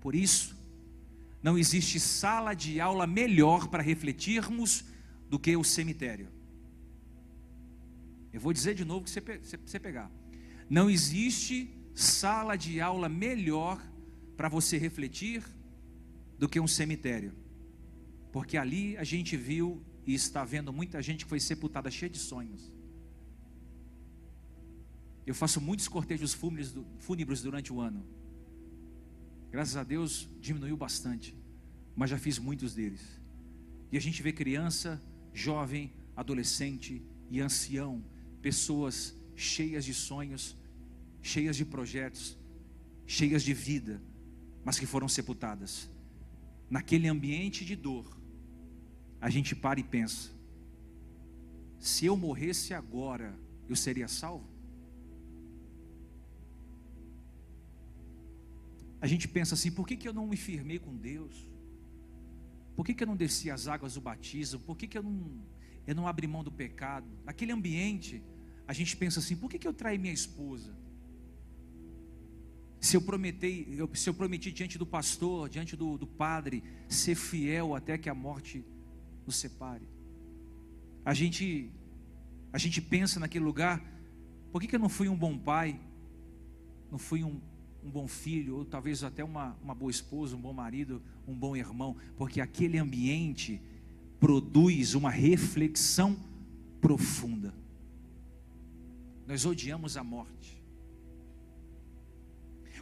Por 0.00 0.14
isso, 0.14 0.56
não 1.42 1.58
existe 1.58 2.00
sala 2.00 2.54
de 2.54 2.80
aula 2.80 3.06
melhor 3.06 3.68
para 3.68 3.82
refletirmos 3.82 4.84
do 5.28 5.38
que 5.38 5.56
o 5.56 5.64
cemitério. 5.64 6.28
Eu 8.32 8.40
vou 8.40 8.52
dizer 8.52 8.74
de 8.74 8.84
novo 8.84 9.04
que 9.04 9.10
você, 9.10 9.20
você 9.20 9.78
pegar. 9.78 10.10
Não 10.68 10.88
existe 10.88 11.70
sala 11.94 12.56
de 12.56 12.80
aula 12.80 13.08
melhor 13.08 13.82
para 14.36 14.48
você 14.48 14.76
refletir 14.76 15.42
do 16.38 16.48
que 16.48 16.60
um 16.60 16.66
cemitério. 16.66 17.32
Porque 18.32 18.56
ali 18.56 18.96
a 18.98 19.04
gente 19.04 19.36
viu 19.36 19.82
e 20.06 20.14
está 20.14 20.44
vendo 20.44 20.72
muita 20.72 21.02
gente 21.02 21.24
que 21.24 21.28
foi 21.28 21.40
sepultada 21.40 21.90
cheia 21.90 22.08
de 22.08 22.18
sonhos. 22.18 22.72
Eu 25.26 25.34
faço 25.34 25.60
muitos 25.60 25.88
cortejos 25.88 26.32
fúnebres 26.32 27.42
durante 27.42 27.72
o 27.72 27.80
ano. 27.80 28.06
Graças 29.50 29.76
a 29.76 29.82
Deus 29.82 30.28
diminuiu 30.40 30.76
bastante, 30.76 31.36
mas 31.96 32.10
já 32.10 32.18
fiz 32.18 32.38
muitos 32.38 32.74
deles. 32.74 33.20
E 33.90 33.96
a 33.96 34.00
gente 34.00 34.22
vê 34.22 34.32
criança, 34.32 35.00
jovem, 35.32 35.92
adolescente 36.14 37.02
e 37.28 37.40
ancião, 37.40 38.04
pessoas 38.40 39.16
cheias 39.34 39.84
de 39.84 39.92
sonhos, 39.92 40.56
cheias 41.20 41.56
de 41.56 41.64
projetos, 41.64 42.38
cheias 43.06 43.42
de 43.42 43.52
vida, 43.52 44.00
mas 44.64 44.78
que 44.78 44.86
foram 44.86 45.08
sepultadas. 45.08 45.90
Naquele 46.70 47.08
ambiente 47.08 47.64
de 47.64 47.74
dor, 47.74 48.15
a 49.20 49.30
gente 49.30 49.54
para 49.54 49.80
e 49.80 49.84
pensa: 49.84 50.30
se 51.78 52.06
eu 52.06 52.16
morresse 52.16 52.74
agora, 52.74 53.38
eu 53.68 53.76
seria 53.76 54.08
salvo? 54.08 54.48
A 59.00 59.06
gente 59.06 59.28
pensa 59.28 59.54
assim: 59.54 59.70
por 59.70 59.86
que, 59.86 59.96
que 59.96 60.08
eu 60.08 60.12
não 60.12 60.26
me 60.26 60.36
firmei 60.36 60.78
com 60.78 60.96
Deus? 60.96 61.48
Por 62.74 62.84
que, 62.84 62.94
que 62.94 63.02
eu 63.02 63.06
não 63.06 63.16
desci 63.16 63.50
as 63.50 63.68
águas 63.68 63.94
do 63.94 64.00
batismo? 64.00 64.60
Por 64.60 64.76
que, 64.76 64.86
que 64.86 64.98
eu, 64.98 65.02
não, 65.02 65.42
eu 65.86 65.94
não 65.94 66.06
abri 66.06 66.26
mão 66.26 66.44
do 66.44 66.52
pecado? 66.52 67.06
Naquele 67.24 67.52
ambiente, 67.52 68.22
a 68.66 68.72
gente 68.72 68.96
pensa 68.96 69.20
assim: 69.20 69.36
por 69.36 69.50
que, 69.50 69.58
que 69.58 69.68
eu 69.68 69.74
traí 69.74 69.98
minha 69.98 70.12
esposa? 70.12 70.76
Se 72.80 72.96
eu, 72.96 73.00
prometei, 73.00 73.78
se 73.94 74.08
eu 74.08 74.14
prometi 74.14 74.52
diante 74.52 74.78
do 74.78 74.86
pastor, 74.86 75.48
diante 75.48 75.74
do, 75.74 75.96
do 75.98 76.06
padre, 76.06 76.62
ser 76.88 77.14
fiel 77.16 77.74
até 77.74 77.98
que 77.98 78.08
a 78.08 78.14
morte 78.14 78.64
nos 79.26 79.36
separe. 79.36 79.88
A 81.04 81.12
gente, 81.12 81.70
a 82.52 82.58
gente 82.58 82.80
pensa 82.80 83.20
naquele 83.20 83.44
lugar, 83.44 83.82
por 84.52 84.60
que, 84.60 84.68
que 84.68 84.76
eu 84.76 84.80
não 84.80 84.88
fui 84.88 85.08
um 85.08 85.16
bom 85.16 85.36
pai? 85.36 85.78
Não 86.90 86.98
fui 86.98 87.22
um, 87.22 87.40
um 87.84 87.90
bom 87.90 88.08
filho, 88.08 88.56
ou 88.56 88.64
talvez 88.64 89.04
até 89.04 89.22
uma, 89.22 89.56
uma 89.62 89.74
boa 89.74 89.90
esposa, 89.90 90.36
um 90.36 90.40
bom 90.40 90.52
marido, 90.52 91.02
um 91.26 91.34
bom 91.34 91.56
irmão, 91.56 91.96
porque 92.16 92.40
aquele 92.40 92.78
ambiente 92.78 93.60
produz 94.18 94.94
uma 94.94 95.10
reflexão 95.10 96.16
profunda. 96.80 97.54
Nós 99.26 99.44
odiamos 99.44 99.96
a 99.96 100.04
morte. 100.04 100.56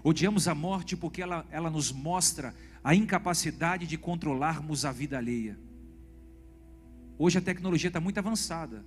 Odiamos 0.02 0.46
a 0.46 0.54
morte 0.54 0.96
porque 0.96 1.22
ela, 1.22 1.46
ela 1.50 1.70
nos 1.70 1.90
mostra 1.90 2.54
a 2.82 2.94
incapacidade 2.94 3.86
de 3.86 3.96
controlarmos 3.96 4.84
a 4.84 4.92
vida 4.92 5.16
alheia. 5.16 5.58
Hoje 7.16 7.38
a 7.38 7.40
tecnologia 7.40 7.86
está 7.88 8.00
muito 8.00 8.18
avançada. 8.18 8.84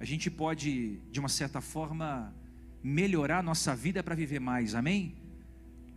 A 0.00 0.04
gente 0.04 0.30
pode, 0.30 0.98
de 1.10 1.20
uma 1.20 1.28
certa 1.28 1.60
forma, 1.60 2.34
melhorar 2.82 3.42
nossa 3.42 3.76
vida 3.76 4.02
para 4.02 4.14
viver 4.14 4.40
mais, 4.40 4.74
amém? 4.74 5.14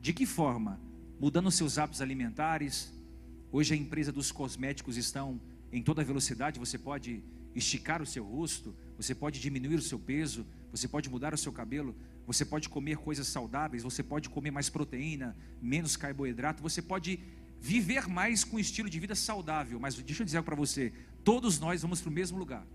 De 0.02 0.12
que 0.12 0.26
forma? 0.26 0.78
Mudando 1.18 1.50
seus 1.50 1.78
hábitos 1.78 2.02
alimentares. 2.02 2.94
Hoje 3.50 3.74
a 3.74 3.78
empresa 3.78 4.12
dos 4.12 4.30
cosméticos 4.30 4.98
estão 4.98 5.40
em 5.72 5.82
toda 5.82 6.04
velocidade, 6.04 6.60
você 6.60 6.78
pode 6.78 7.24
esticar 7.56 8.02
o 8.02 8.06
seu 8.06 8.26
rosto, 8.26 8.76
você 8.98 9.16
pode 9.16 9.40
diminuir 9.40 9.76
o 9.76 9.82
seu 9.82 9.98
peso, 9.98 10.46
você 10.70 10.86
pode 10.86 11.10
mudar 11.10 11.34
o 11.34 11.38
seu 11.38 11.54
cabelo, 11.54 11.96
você 12.26 12.44
pode 12.44 12.68
comer 12.68 12.98
coisas 12.98 13.26
saudáveis, 13.26 13.84
você 13.84 14.04
pode 14.04 14.30
comer 14.30 14.52
mais 14.52 14.70
proteína, 14.70 15.36
menos 15.62 15.96
carboidrato, 15.96 16.62
você 16.62 16.82
pode 16.82 17.20
viver 17.60 18.08
mais 18.08 18.44
com 18.44 18.58
um 18.58 18.60
estilo 18.60 18.90
de 18.90 19.00
vida 19.00 19.16
saudável. 19.16 19.80
Mas 19.80 19.96
deixa 19.96 20.22
eu 20.22 20.26
dizer 20.26 20.44
para 20.44 20.56
você: 20.56 20.94
todos 21.28 21.60
nós 21.60 21.82
vamos 21.82 22.00
para 22.00 22.10
o 22.10 22.14
mesmo 22.14 22.38
lugar. 22.38 22.66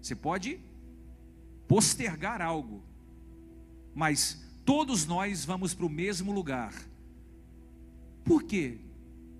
Você 0.00 0.16
pode 0.16 0.58
postergar 1.68 2.40
algo, 2.40 2.82
mas 3.94 4.42
todos 4.64 5.04
nós 5.04 5.44
vamos 5.44 5.74
para 5.74 5.84
o 5.84 5.90
mesmo 5.90 6.32
lugar. 6.32 6.72
Por 8.24 8.44
quê? 8.44 8.78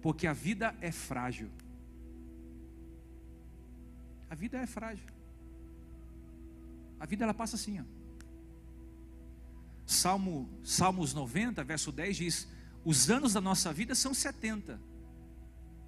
Porque 0.03 0.27
a 0.27 0.35
vida 0.35 0.77
é 0.83 0.93
frágil. 0.93 1.49
A 4.29 4.35
vida 4.35 4.59
é 4.59 4.67
frágil. 4.67 5.09
A 7.01 7.07
vida 7.07 7.25
ela 7.25 7.33
passa 7.33 7.57
assim, 7.57 7.81
ó. 7.81 7.85
Salmo, 9.87 10.51
Salmos 10.63 11.15
90, 11.15 11.65
verso 11.65 11.91
10 11.91 12.15
diz: 12.15 12.49
Os 12.85 13.09
anos 13.09 13.33
da 13.33 13.41
nossa 13.41 13.73
vida 13.73 13.95
são 13.95 14.13
70, 14.13 14.79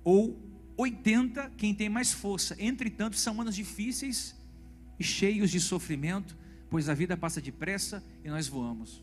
ou 0.02 0.53
80, 0.76 1.52
quem 1.56 1.74
tem 1.74 1.88
mais 1.88 2.12
força. 2.12 2.56
Entretanto, 2.58 3.16
são 3.16 3.40
anos 3.40 3.54
difíceis 3.54 4.34
e 4.98 5.04
cheios 5.04 5.50
de 5.50 5.60
sofrimento, 5.60 6.36
pois 6.70 6.88
a 6.88 6.94
vida 6.94 7.16
passa 7.16 7.40
depressa 7.40 8.02
e 8.24 8.28
nós 8.28 8.48
voamos. 8.48 9.02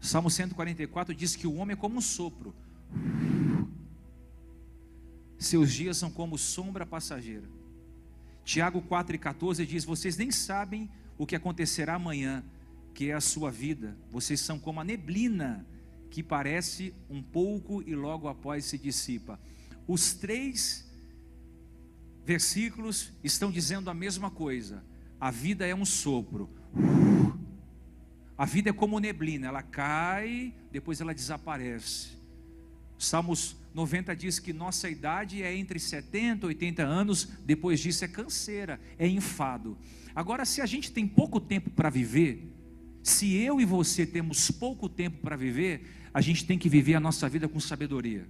Salmo 0.00 0.30
144 0.30 1.14
diz 1.14 1.34
que 1.34 1.46
o 1.46 1.54
homem 1.54 1.74
é 1.74 1.76
como 1.76 1.96
um 1.96 2.00
sopro, 2.00 2.54
seus 5.38 5.72
dias 5.72 5.96
são 5.96 6.10
como 6.10 6.38
sombra 6.38 6.86
passageira. 6.86 7.48
Tiago 8.44 8.80
4,14 8.82 9.66
diz: 9.66 9.84
Vocês 9.84 10.16
nem 10.16 10.30
sabem 10.30 10.88
o 11.18 11.26
que 11.26 11.36
acontecerá 11.36 11.94
amanhã, 11.94 12.44
que 12.94 13.10
é 13.10 13.14
a 13.14 13.20
sua 13.20 13.50
vida. 13.50 13.96
Vocês 14.10 14.40
são 14.40 14.58
como 14.58 14.80
a 14.80 14.84
neblina, 14.84 15.66
que 16.10 16.22
parece 16.22 16.94
um 17.10 17.22
pouco 17.22 17.82
e 17.82 17.94
logo 17.94 18.28
após 18.28 18.64
se 18.64 18.78
dissipa. 18.78 19.38
Os 19.86 20.14
três 20.14 20.86
versículos 22.24 23.12
estão 23.22 23.50
dizendo 23.50 23.88
a 23.88 23.94
mesma 23.94 24.30
coisa. 24.30 24.84
A 25.20 25.30
vida 25.30 25.66
é 25.66 25.74
um 25.74 25.84
sopro. 25.84 26.50
A 28.36 28.44
vida 28.44 28.70
é 28.70 28.72
como 28.72 28.98
neblina, 28.98 29.46
ela 29.46 29.62
cai, 29.62 30.52
depois 30.70 31.00
ela 31.00 31.14
desaparece. 31.14 32.16
Salmos 32.98 33.56
90 33.72 34.14
diz 34.16 34.38
que 34.38 34.52
nossa 34.52 34.90
idade 34.90 35.42
é 35.42 35.54
entre 35.54 35.78
70 35.78 36.44
e 36.44 36.48
80 36.48 36.82
anos, 36.82 37.28
depois 37.44 37.80
disso 37.80 38.04
é 38.04 38.08
canseira, 38.08 38.80
é 38.98 39.06
enfado. 39.06 39.78
Agora, 40.14 40.44
se 40.44 40.60
a 40.60 40.66
gente 40.66 40.90
tem 40.90 41.06
pouco 41.06 41.40
tempo 41.40 41.70
para 41.70 41.88
viver, 41.88 42.52
se 43.02 43.36
eu 43.36 43.60
e 43.60 43.64
você 43.64 44.04
temos 44.04 44.50
pouco 44.50 44.88
tempo 44.88 45.18
para 45.18 45.36
viver, 45.36 45.86
a 46.12 46.20
gente 46.20 46.44
tem 46.44 46.58
que 46.58 46.68
viver 46.68 46.94
a 46.94 47.00
nossa 47.00 47.28
vida 47.28 47.48
com 47.48 47.60
sabedoria. 47.60 48.26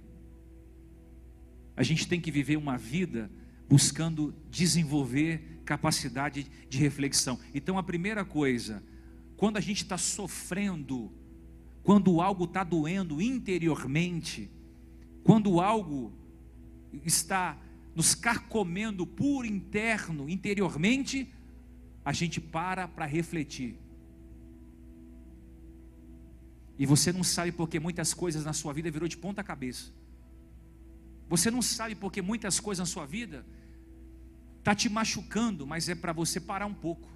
A 1.77 1.83
gente 1.83 2.07
tem 2.07 2.19
que 2.19 2.31
viver 2.31 2.57
uma 2.57 2.77
vida 2.77 3.31
buscando 3.69 4.33
desenvolver 4.49 5.61
capacidade 5.63 6.49
de 6.67 6.77
reflexão. 6.79 7.39
Então, 7.53 7.77
a 7.77 7.83
primeira 7.83 8.25
coisa, 8.25 8.83
quando 9.35 9.57
a 9.57 9.61
gente 9.61 9.83
está 9.83 9.97
sofrendo, 9.97 11.11
quando 11.83 12.19
algo 12.19 12.45
está 12.45 12.63
doendo 12.63 13.21
interiormente, 13.21 14.49
quando 15.23 15.61
algo 15.61 16.11
está 17.05 17.61
nos 17.93 18.15
carcomendo 18.15 19.05
por 19.05 19.45
interno, 19.45 20.27
interiormente, 20.27 21.31
a 22.03 22.11
gente 22.11 22.41
para 22.41 22.87
para 22.87 23.05
refletir. 23.05 23.77
E 26.79 26.85
você 26.85 27.11
não 27.11 27.23
sabe 27.23 27.51
porque 27.51 27.79
muitas 27.79 28.13
coisas 28.13 28.45
na 28.45 28.53
sua 28.53 28.73
vida 28.73 28.89
virou 28.89 29.07
de 29.07 29.17
ponta 29.17 29.43
cabeça. 29.43 29.91
Você 31.29 31.51
não 31.51 31.61
sabe 31.61 31.95
porque 31.95 32.21
muitas 32.21 32.59
coisas 32.59 32.87
na 32.87 32.91
sua 32.91 33.05
vida 33.05 33.45
tá 34.63 34.73
te 34.73 34.89
machucando, 34.89 35.65
mas 35.65 35.89
é 35.89 35.95
para 35.95 36.13
você 36.13 36.39
parar 36.39 36.65
um 36.65 36.73
pouco 36.73 37.07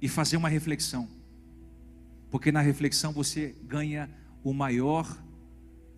e 0.00 0.08
fazer 0.08 0.36
uma 0.36 0.48
reflexão. 0.48 1.08
Porque 2.30 2.50
na 2.52 2.60
reflexão 2.60 3.12
você 3.12 3.54
ganha 3.64 4.08
o 4.42 4.52
maior 4.52 5.22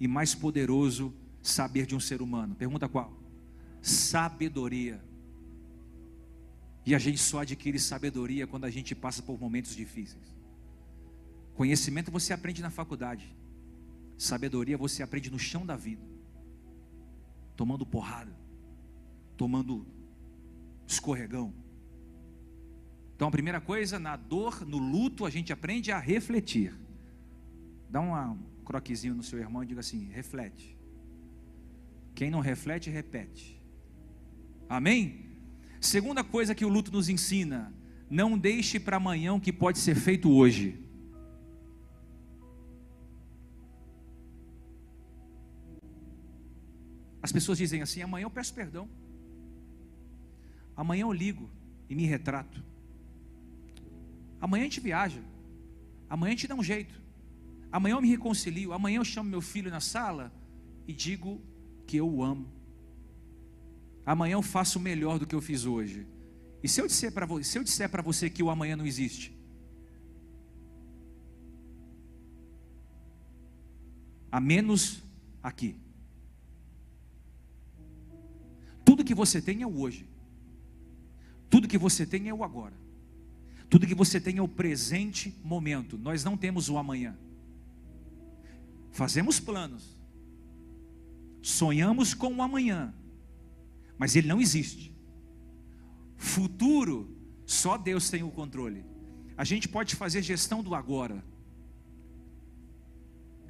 e 0.00 0.08
mais 0.08 0.34
poderoso 0.34 1.14
saber 1.40 1.86
de 1.86 1.94
um 1.94 2.00
ser 2.00 2.22
humano? 2.22 2.54
Pergunta 2.54 2.88
qual? 2.88 3.12
Sabedoria. 3.80 5.02
E 6.84 6.94
a 6.94 6.98
gente 6.98 7.18
só 7.18 7.40
adquire 7.40 7.78
sabedoria 7.78 8.46
quando 8.46 8.64
a 8.64 8.70
gente 8.70 8.94
passa 8.94 9.22
por 9.22 9.38
momentos 9.40 9.76
difíceis. 9.76 10.34
Conhecimento 11.54 12.10
você 12.10 12.32
aprende 12.32 12.62
na 12.62 12.70
faculdade. 12.70 13.36
Sabedoria 14.18 14.76
você 14.76 15.02
aprende 15.02 15.30
no 15.30 15.38
chão 15.38 15.64
da 15.64 15.76
vida. 15.76 16.11
Tomando 17.62 17.86
porrada. 17.86 18.36
Tomando 19.36 19.86
escorregão. 20.84 21.54
Então 23.14 23.28
a 23.28 23.30
primeira 23.30 23.60
coisa, 23.60 24.00
na 24.00 24.16
dor, 24.16 24.66
no 24.66 24.78
luto, 24.78 25.24
a 25.24 25.30
gente 25.30 25.52
aprende 25.52 25.92
a 25.92 25.98
refletir. 26.00 26.74
Dá 27.88 28.00
uma, 28.00 28.36
croquezinho 28.64 29.14
no 29.14 29.22
seu 29.22 29.38
irmão 29.38 29.62
e 29.62 29.66
diga 29.66 29.78
assim: 29.78 30.08
reflete. 30.10 30.76
Quem 32.16 32.32
não 32.32 32.40
reflete, 32.40 32.90
repete. 32.90 33.62
Amém? 34.68 35.26
Segunda 35.80 36.24
coisa 36.24 36.56
que 36.56 36.64
o 36.64 36.68
luto 36.68 36.90
nos 36.90 37.08
ensina: 37.08 37.72
não 38.10 38.36
deixe 38.36 38.80
para 38.80 38.96
amanhã 38.96 39.34
o 39.34 39.40
que 39.40 39.52
pode 39.52 39.78
ser 39.78 39.94
feito 39.94 40.28
hoje. 40.28 40.84
As 47.22 47.30
pessoas 47.30 47.58
dizem 47.58 47.82
assim: 47.82 48.02
amanhã 48.02 48.24
eu 48.24 48.30
peço 48.30 48.52
perdão. 48.52 48.88
Amanhã 50.76 51.02
eu 51.02 51.12
ligo 51.12 51.48
e 51.88 51.94
me 51.94 52.04
retrato. 52.04 52.62
Amanhã 54.40 54.62
a 54.62 54.64
gente 54.64 54.80
viaja. 54.80 55.22
Amanhã 56.10 56.32
a 56.32 56.36
gente 56.36 56.48
dá 56.48 56.54
um 56.54 56.62
jeito. 56.62 57.00
Amanhã 57.70 57.94
eu 57.94 58.02
me 58.02 58.08
reconcilio, 58.08 58.74
amanhã 58.74 58.98
eu 58.98 59.04
chamo 59.04 59.30
meu 59.30 59.40
filho 59.40 59.70
na 59.70 59.80
sala 59.80 60.30
e 60.86 60.92
digo 60.92 61.40
que 61.86 61.96
eu 61.96 62.06
o 62.06 62.22
amo. 62.22 62.46
Amanhã 64.04 64.34
eu 64.34 64.42
faço 64.42 64.78
melhor 64.78 65.18
do 65.18 65.26
que 65.26 65.34
eu 65.34 65.40
fiz 65.40 65.64
hoje. 65.64 66.06
E 66.62 66.68
se 66.68 66.80
eu 66.80 66.86
disser 66.86 67.12
para 67.12 67.24
você, 67.24 67.44
se 67.44 67.58
eu 67.58 67.64
disser 67.64 67.88
para 67.88 68.02
você 68.02 68.28
que 68.28 68.42
o 68.42 68.50
amanhã 68.50 68.76
não 68.76 68.84
existe? 68.84 69.34
A 74.30 74.38
menos 74.38 75.02
aqui. 75.42 75.76
Que 79.12 79.14
você 79.14 79.42
tem 79.42 79.60
é 79.60 79.66
o 79.66 79.78
hoje. 79.78 80.08
Tudo 81.50 81.68
que 81.68 81.76
você 81.76 82.06
tem 82.06 82.30
é 82.30 82.34
o 82.34 82.42
agora. 82.42 82.74
Tudo 83.68 83.86
que 83.86 83.94
você 83.94 84.18
tem 84.18 84.38
é 84.38 84.42
o 84.42 84.48
presente 84.48 85.34
momento. 85.44 85.98
Nós 85.98 86.24
não 86.24 86.34
temos 86.34 86.70
o 86.70 86.78
amanhã. 86.78 87.14
Fazemos 88.90 89.38
planos, 89.38 89.98
sonhamos 91.42 92.12
com 92.14 92.34
o 92.34 92.42
amanhã, 92.42 92.94
mas 93.98 94.16
ele 94.16 94.28
não 94.28 94.40
existe. 94.40 94.94
Futuro, 96.16 97.14
só 97.46 97.76
Deus 97.76 98.10
tem 98.10 98.22
o 98.22 98.30
controle. 98.30 98.84
A 99.36 99.44
gente 99.44 99.68
pode 99.68 99.96
fazer 99.96 100.22
gestão 100.22 100.62
do 100.62 100.74
agora. 100.74 101.24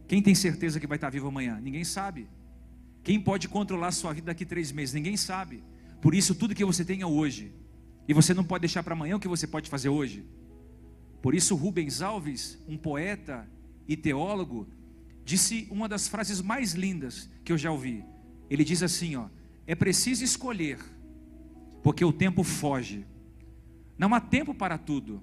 Quem 0.06 0.22
tem 0.22 0.34
certeza 0.34 0.78
que 0.78 0.86
vai 0.86 0.96
estar 0.96 1.10
vivo 1.10 1.28
amanhã? 1.28 1.60
Ninguém 1.60 1.84
sabe. 1.84 2.28
Quem 3.02 3.20
pode 3.20 3.48
controlar 3.48 3.88
a 3.88 3.92
sua 3.92 4.12
vida 4.12 4.26
daqui 4.26 4.44
três 4.44 4.70
meses? 4.70 4.94
Ninguém 4.94 5.16
sabe. 5.16 5.62
Por 6.00 6.14
isso, 6.14 6.34
tudo 6.34 6.54
que 6.54 6.64
você 6.64 6.84
é 7.00 7.06
hoje. 7.06 7.52
E 8.06 8.14
você 8.14 8.34
não 8.34 8.44
pode 8.44 8.62
deixar 8.62 8.82
para 8.82 8.94
amanhã 8.94 9.16
o 9.16 9.20
que 9.20 9.28
você 9.28 9.46
pode 9.46 9.68
fazer 9.68 9.88
hoje. 9.88 10.24
Por 11.20 11.34
isso, 11.34 11.54
Rubens 11.54 12.02
Alves, 12.02 12.58
um 12.66 12.76
poeta 12.76 13.48
e 13.86 13.96
teólogo, 13.96 14.68
disse 15.24 15.68
uma 15.70 15.88
das 15.88 16.08
frases 16.08 16.40
mais 16.40 16.74
lindas 16.74 17.30
que 17.44 17.52
eu 17.52 17.58
já 17.58 17.70
ouvi. 17.70 18.04
Ele 18.50 18.64
diz 18.64 18.82
assim, 18.82 19.16
ó: 19.16 19.28
"É 19.66 19.74
preciso 19.74 20.24
escolher, 20.24 20.78
porque 21.82 22.04
o 22.04 22.12
tempo 22.12 22.42
foge. 22.42 23.06
Não 23.96 24.12
há 24.14 24.20
tempo 24.20 24.52
para 24.54 24.76
tudo. 24.76 25.22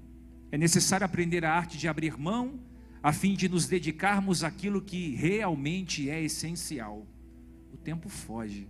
É 0.51 0.57
necessário 0.57 1.05
aprender 1.05 1.43
a 1.43 1.53
arte 1.53 1.77
de 1.77 1.87
abrir 1.87 2.17
mão 2.17 2.59
a 3.03 3.13
fim 3.13 3.33
de 3.33 3.47
nos 3.47 3.65
dedicarmos 3.67 4.43
àquilo 4.43 4.81
que 4.81 5.15
realmente 5.15 6.09
é 6.09 6.21
essencial. 6.21 7.05
Tempo 7.83 8.09
foge. 8.09 8.67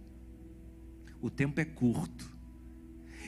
O 1.22 1.30
tempo 1.30 1.60
é 1.60 1.66
curto. 1.66 2.30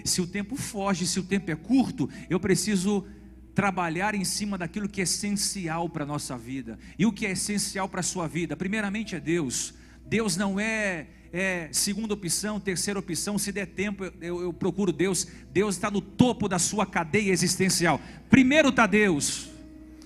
Se 0.06 0.22
o 0.22 0.28
tempo 0.28 0.56
foge, 0.56 1.06
se 1.06 1.20
o 1.20 1.24
tempo 1.24 1.52
é 1.52 1.56
curto, 1.56 2.10
eu 2.30 2.39
preciso 2.39 3.06
trabalhar 3.54 4.15
em 4.15 4.24
cima 4.24 4.58
daquilo 4.58 4.88
que 4.88 5.02
é 5.02 5.04
essencial 5.04 5.89
para 5.89 6.04
a 6.04 6.08
nossa 6.08 6.38
vida. 6.38 6.80
E 6.98 7.06
o 7.06 7.12
que 7.12 7.26
é 7.26 7.32
essencial 7.32 7.88
para 7.88 8.00
a 8.00 8.04
sua 8.04 8.28
vida? 8.28 8.56
Primeiramente 8.56 9.15
é 9.15 9.20
Deus. 9.20 9.74
Deus 10.06 10.36
não 10.38 10.60
é, 10.60 11.08
é 11.32 11.70
segunda 11.72 12.13
opção, 12.13 12.60
terceira 12.60 13.00
opção. 13.00 13.38
Se 13.38 13.52
der 13.52 13.67
tempo, 13.67 14.06
eu, 14.22 14.41
eu 14.41 14.54
procuro 14.54 14.91
Deus. 14.91 15.28
Deus 15.52 15.76
está 15.76 15.91
no 15.91 16.02
topo 16.02 16.48
da 16.48 16.60
sua 16.60 16.86
cadeia 16.86 17.32
existencial. 17.32 18.00
Primeiro 18.30 18.70
está 18.70 18.88
Deus. 18.88 19.51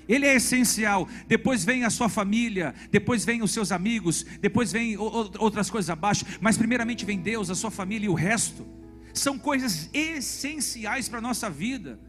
Ele 0.08 0.26
é 0.26 0.36
essencial. 0.36 1.08
Depois 1.28 1.64
vem 1.64 1.84
a 1.84 1.90
sua 1.90 2.10
família, 2.10 2.74
depois 2.92 3.26
vem 3.26 3.42
os 3.42 3.52
seus 3.52 3.72
amigos, 3.72 4.26
depois 4.40 4.72
vem 4.72 4.98
outras 4.98 5.70
coisas 5.70 5.90
abaixo. 5.90 6.26
Mas 6.40 6.58
primeiramente 6.58 7.06
vem 7.06 7.20
Deus, 7.20 7.50
a 7.50 7.56
sua 7.56 7.72
família 7.72 8.06
e 8.06 8.10
o 8.10 8.14
resto. 8.14 8.66
São 9.14 9.40
coisas 9.40 9.90
essenciais 9.94 11.08
para 11.08 11.20
a 11.20 11.22
nossa 11.22 11.50
vida. 11.50 12.00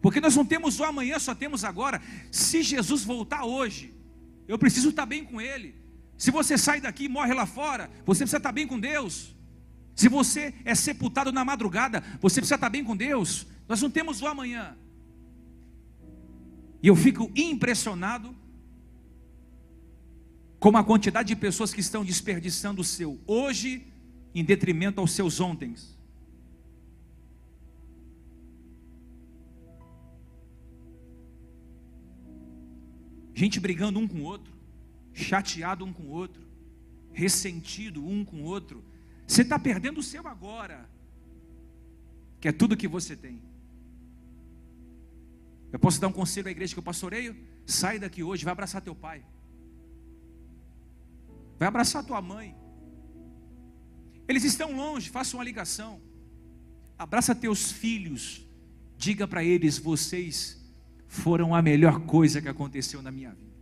Porque 0.00 0.20
nós 0.20 0.36
não 0.36 0.44
temos 0.44 0.78
o 0.78 0.84
amanhã, 0.84 1.18
só 1.18 1.34
temos 1.34 1.64
agora. 1.64 2.00
Se 2.30 2.62
Jesus 2.62 3.04
voltar 3.04 3.44
hoje, 3.44 3.94
eu 4.46 4.58
preciso 4.58 4.90
estar 4.90 5.06
bem 5.06 5.24
com 5.24 5.40
Ele. 5.40 5.74
Se 6.16 6.30
você 6.30 6.56
sai 6.56 6.80
daqui 6.80 7.04
e 7.04 7.08
morre 7.08 7.34
lá 7.34 7.46
fora, 7.46 7.90
você 8.04 8.20
precisa 8.20 8.36
estar 8.36 8.52
bem 8.52 8.66
com 8.66 8.78
Deus. 8.78 9.34
Se 9.94 10.08
você 10.08 10.54
é 10.64 10.74
sepultado 10.74 11.32
na 11.32 11.44
madrugada, 11.44 12.02
você 12.20 12.40
precisa 12.40 12.56
estar 12.56 12.68
bem 12.68 12.84
com 12.84 12.96
Deus. 12.96 13.46
Nós 13.68 13.80
não 13.80 13.90
temos 13.90 14.20
o 14.22 14.26
amanhã. 14.26 14.76
E 16.84 16.86
eu 16.86 16.94
fico 16.94 17.32
impressionado 17.34 18.36
com 20.60 20.76
a 20.76 20.84
quantidade 20.84 21.28
de 21.28 21.34
pessoas 21.34 21.72
que 21.72 21.80
estão 21.80 22.04
desperdiçando 22.04 22.82
o 22.82 22.84
seu 22.84 23.18
hoje 23.26 23.86
em 24.34 24.44
detrimento 24.44 25.00
aos 25.00 25.12
seus 25.12 25.40
ontens. 25.40 25.98
Gente 33.32 33.58
brigando 33.58 33.98
um 33.98 34.06
com 34.06 34.18
o 34.18 34.24
outro, 34.24 34.52
chateado 35.14 35.86
um 35.86 35.92
com 35.92 36.02
o 36.02 36.10
outro, 36.10 36.42
ressentido 37.14 38.06
um 38.06 38.26
com 38.26 38.42
o 38.42 38.44
outro. 38.44 38.84
Você 39.26 39.40
está 39.40 39.58
perdendo 39.58 40.00
o 40.00 40.02
seu 40.02 40.28
agora, 40.28 40.86
que 42.42 42.46
é 42.46 42.52
tudo 42.52 42.76
que 42.76 42.86
você 42.86 43.16
tem. 43.16 43.53
Eu 45.74 45.78
posso 45.80 46.00
dar 46.00 46.06
um 46.06 46.12
conselho 46.12 46.46
à 46.46 46.52
igreja 46.52 46.72
que 46.72 46.78
eu 46.78 46.84
pastoreio? 46.84 47.34
Sai 47.66 47.98
daqui 47.98 48.22
hoje, 48.22 48.44
vai 48.44 48.52
abraçar 48.52 48.80
teu 48.80 48.94
pai. 48.94 49.24
Vai 51.58 51.66
abraçar 51.66 52.04
tua 52.04 52.22
mãe. 52.22 52.54
Eles 54.28 54.44
estão 54.44 54.76
longe, 54.76 55.10
faça 55.10 55.36
uma 55.36 55.42
ligação. 55.42 56.00
Abraça 56.96 57.34
teus 57.34 57.72
filhos. 57.72 58.46
Diga 58.96 59.26
para 59.26 59.42
eles: 59.42 59.76
vocês 59.76 60.64
foram 61.08 61.52
a 61.52 61.60
melhor 61.60 62.02
coisa 62.02 62.40
que 62.40 62.48
aconteceu 62.48 63.02
na 63.02 63.10
minha 63.10 63.30
vida. 63.30 63.52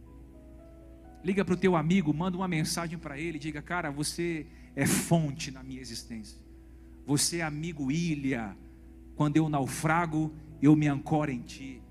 Liga 1.25 1.47
para 1.47 1.55
o 1.55 1.57
teu 1.57 1.75
amigo, 1.75 2.13
manda 2.13 2.37
uma 2.37 2.47
mensagem 2.47 2.99
para 2.99 3.19
ele, 3.19 3.39
diga: 3.39 3.63
cara, 3.63 3.91
você 3.91 4.47
é 4.77 4.85
fonte 4.85 5.51
na 5.51 5.63
minha 5.63 5.81
existência. 5.81 6.39
Você 7.07 7.39
é 7.39 7.43
amigo 7.43 7.91
ilha. 7.91 8.55
Quando 9.17 9.39
eu 9.39 9.49
naufrago, 9.49 10.31
eu 10.61 10.77
me 10.77 10.89
ancoro 10.89 11.31
em 11.31 11.41
ti. 11.41 11.83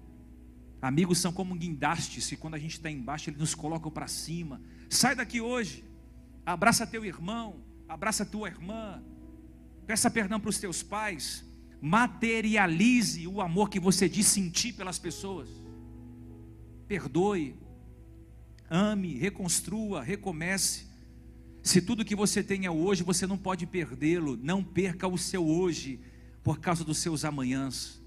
Amigos 0.81 1.19
são 1.19 1.31
como 1.31 1.53
guindastes, 1.55 2.31
e 2.31 2.37
quando 2.37 2.55
a 2.55 2.59
gente 2.59 2.73
está 2.73 2.89
embaixo, 2.89 3.29
eles 3.29 3.39
nos 3.39 3.53
colocam 3.53 3.91
para 3.91 4.07
cima. 4.07 4.59
Sai 4.89 5.15
daqui 5.15 5.39
hoje, 5.39 5.85
abraça 6.43 6.87
teu 6.87 7.05
irmão, 7.05 7.61
abraça 7.87 8.25
tua 8.25 8.47
irmã, 8.47 9.03
peça 9.85 10.09
perdão 10.09 10.39
para 10.39 10.49
os 10.49 10.57
teus 10.57 10.81
pais, 10.81 11.45
materialize 11.79 13.27
o 13.27 13.41
amor 13.41 13.69
que 13.69 13.79
você 13.79 14.09
diz 14.09 14.25
sentir 14.25 14.73
pelas 14.73 14.97
pessoas. 14.97 15.49
Perdoe, 16.87 17.55
ame, 18.69 19.17
reconstrua, 19.17 20.01
recomece. 20.01 20.87
Se 21.61 21.79
tudo 21.79 22.03
que 22.03 22.15
você 22.15 22.41
tem 22.41 22.65
é 22.65 22.71
hoje, 22.71 23.03
você 23.03 23.27
não 23.27 23.37
pode 23.37 23.67
perdê-lo. 23.67 24.35
Não 24.35 24.63
perca 24.63 25.07
o 25.07 25.17
seu 25.17 25.47
hoje 25.47 25.99
por 26.43 26.59
causa 26.59 26.83
dos 26.83 26.97
seus 26.97 27.23
amanhãs. 27.23 28.00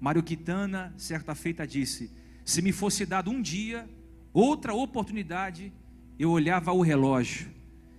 Mário 0.00 0.22
Quitana, 0.22 0.94
certa 0.96 1.34
feita, 1.34 1.66
disse: 1.66 2.10
Se 2.44 2.62
me 2.62 2.72
fosse 2.72 3.04
dado 3.04 3.30
um 3.30 3.40
dia, 3.40 3.88
outra 4.32 4.74
oportunidade, 4.74 5.72
eu 6.18 6.30
olhava 6.30 6.72
o 6.72 6.82
relógio 6.82 7.58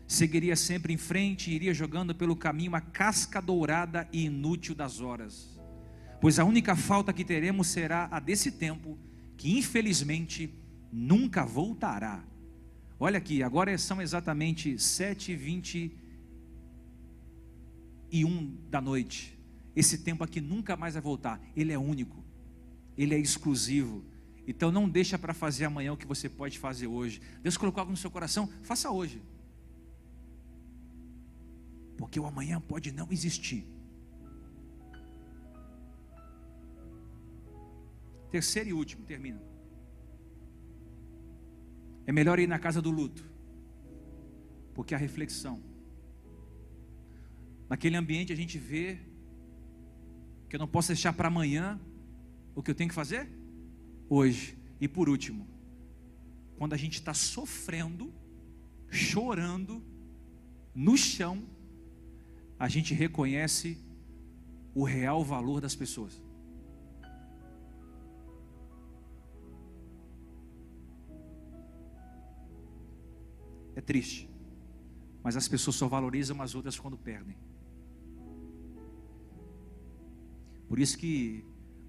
seguiria 0.09 0.55
sempre 0.55 0.91
em 0.91 0.97
frente 0.97 1.51
e 1.51 1.53
iria 1.53 1.71
jogando 1.71 2.15
pelo 2.15 2.35
caminho 2.35 2.73
a 2.73 2.81
casca 2.81 3.39
dourada 3.39 4.09
e 4.11 4.25
inútil 4.25 4.73
das 4.73 4.99
horas. 4.99 5.55
Pois 6.19 6.39
a 6.39 6.43
única 6.43 6.75
falta 6.75 7.13
que 7.13 7.23
teremos 7.23 7.67
será 7.67 8.09
a 8.11 8.19
desse 8.19 8.51
tempo, 8.51 8.97
que 9.37 9.55
infelizmente 9.55 10.51
nunca 10.91 11.45
voltará. 11.45 12.23
Olha 12.99 13.19
aqui, 13.19 13.43
agora 13.43 13.77
são 13.77 14.01
exatamente 14.01 14.79
sete 14.79 15.31
e 15.31 15.35
vinte 15.35 15.95
e 18.11 18.25
um 18.25 18.57
da 18.67 18.81
noite. 18.81 19.38
Esse 19.81 19.97
tempo 20.07 20.23
aqui 20.23 20.39
nunca 20.41 20.75
mais 20.75 20.93
vai 20.95 21.01
voltar. 21.01 21.35
Ele 21.55 21.71
é 21.71 21.79
único. 21.79 22.23
Ele 22.97 23.15
é 23.15 23.19
exclusivo. 23.19 24.03
Então 24.45 24.71
não 24.71 24.89
deixa 24.89 25.17
para 25.17 25.33
fazer 25.33 25.65
amanhã 25.65 25.93
o 25.93 25.97
que 25.97 26.07
você 26.13 26.27
pode 26.27 26.59
fazer 26.59 26.87
hoje. 26.87 27.21
Deus 27.41 27.57
colocou 27.57 27.79
algo 27.81 27.91
no 27.91 27.97
seu 27.97 28.11
coração, 28.11 28.49
faça 28.61 28.89
hoje 28.91 29.21
porque 31.99 32.17
o 32.17 32.25
amanhã 32.25 32.61
pode 32.61 32.93
não 32.93 33.11
existir. 33.11 33.65
Terceiro 38.31 38.69
e 38.69 38.73
último, 38.73 39.03
termino. 39.03 39.41
É 42.07 42.11
melhor 42.13 42.39
ir 42.39 42.47
na 42.47 42.57
casa 42.57 42.81
do 42.81 42.89
luto, 42.89 43.29
porque 44.73 44.95
a 44.95 44.97
reflexão. 44.97 45.61
Naquele 47.67 47.97
ambiente 47.97 48.31
a 48.31 48.35
gente 48.35 48.57
vê 48.57 48.97
que 50.49 50.55
eu 50.55 50.59
não 50.59 50.67
posso 50.67 50.87
deixar 50.87 51.13
para 51.13 51.27
amanhã 51.27 51.79
o 52.55 52.63
que 52.63 52.71
eu 52.71 52.75
tenho 52.75 52.89
que 52.89 52.95
fazer 52.95 53.29
hoje. 54.09 54.57
E 54.81 54.87
por 54.87 55.07
último, 55.07 55.47
quando 56.57 56.73
a 56.73 56.77
gente 56.77 56.95
está 56.95 57.13
sofrendo, 57.13 58.11
chorando, 58.89 59.83
no 60.73 60.97
chão, 60.97 61.43
a 62.57 62.67
gente 62.67 62.93
reconhece 62.93 63.77
o 64.73 64.83
real 64.83 65.23
valor 65.23 65.61
das 65.61 65.75
pessoas. 65.75 66.21
É 73.75 73.81
triste, 73.81 74.29
mas 75.23 75.37
as 75.37 75.47
pessoas 75.47 75.75
só 75.75 75.87
valorizam 75.87 76.41
as 76.41 76.55
outras 76.55 76.77
quando 76.77 76.97
perdem. 76.97 77.37
Por 80.69 80.79
isso 80.79 80.97
que 80.97 81.43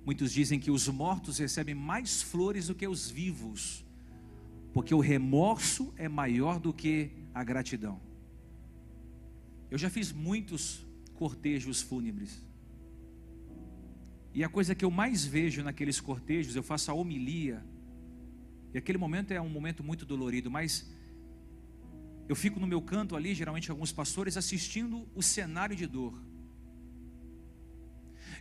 muitos 0.04 0.32
dizem 0.32 0.58
que 0.58 0.70
os 0.70 0.88
mortos 0.88 1.38
recebem 1.38 1.74
mais 1.74 2.22
flores 2.22 2.66
do 2.68 2.74
que 2.74 2.88
os 2.88 3.10
vivos, 3.10 3.84
porque 4.72 4.94
o 4.94 5.00
remorso 5.00 5.92
é 5.96 6.08
maior 6.08 6.58
do 6.58 6.72
que 6.72 7.10
a 7.34 7.44
gratidão. 7.44 8.00
Eu 9.70 9.76
já 9.76 9.90
fiz 9.90 10.10
muitos 10.10 10.84
cortejos 11.14 11.82
fúnebres. 11.82 12.42
E 14.32 14.42
a 14.42 14.48
coisa 14.48 14.74
que 14.74 14.84
eu 14.84 14.90
mais 14.90 15.24
vejo 15.24 15.62
naqueles 15.62 16.00
cortejos, 16.00 16.56
eu 16.56 16.62
faço 16.62 16.90
a 16.90 16.94
homilia. 16.94 17.62
E 18.72 18.78
aquele 18.78 18.96
momento 18.96 19.32
é 19.32 19.40
um 19.40 19.48
momento 19.48 19.84
muito 19.84 20.06
dolorido, 20.06 20.50
mas 20.50 20.90
eu 22.28 22.34
fico 22.34 22.58
no 22.58 22.66
meu 22.66 22.80
canto 22.80 23.14
ali, 23.14 23.34
geralmente 23.34 23.70
alguns 23.70 23.92
pastores, 23.92 24.36
assistindo 24.36 25.06
o 25.14 25.22
cenário 25.22 25.76
de 25.76 25.86
dor. 25.86 26.29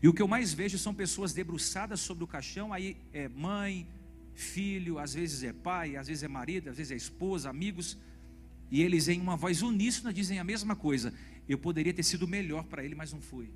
E 0.01 0.07
o 0.07 0.13
que 0.13 0.21
eu 0.21 0.27
mais 0.27 0.53
vejo 0.53 0.77
são 0.77 0.93
pessoas 0.93 1.33
debruçadas 1.33 1.99
sobre 1.99 2.23
o 2.23 2.27
caixão, 2.27 2.71
aí 2.71 2.97
é 3.11 3.27
mãe, 3.27 3.87
filho, 4.33 4.97
às 4.97 5.13
vezes 5.13 5.43
é 5.43 5.51
pai, 5.51 5.97
às 5.97 6.07
vezes 6.07 6.23
é 6.23 6.27
marido, 6.27 6.69
às 6.69 6.77
vezes 6.77 6.91
é 6.91 6.95
esposa, 6.95 7.49
amigos, 7.49 7.97
e 8.71 8.81
eles, 8.81 9.07
em 9.07 9.19
uma 9.19 9.35
voz 9.35 9.61
uníssona, 9.61 10.13
dizem 10.13 10.39
a 10.39 10.43
mesma 10.43 10.75
coisa: 10.75 11.13
Eu 11.47 11.57
poderia 11.57 11.93
ter 11.93 12.03
sido 12.03 12.27
melhor 12.27 12.65
para 12.65 12.83
ele, 12.83 12.95
mas 12.95 13.11
não 13.11 13.21
fui. 13.21 13.51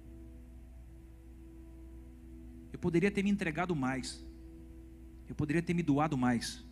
Eu 2.72 2.80
poderia 2.80 3.12
ter 3.12 3.24
me 3.24 3.30
entregado 3.30 3.76
mais. 3.76 4.26
Eu 5.30 5.36
poderia 5.36 5.62
ter 5.62 5.74
me 5.74 5.84
doado 5.84 6.18
mais. 6.18 6.66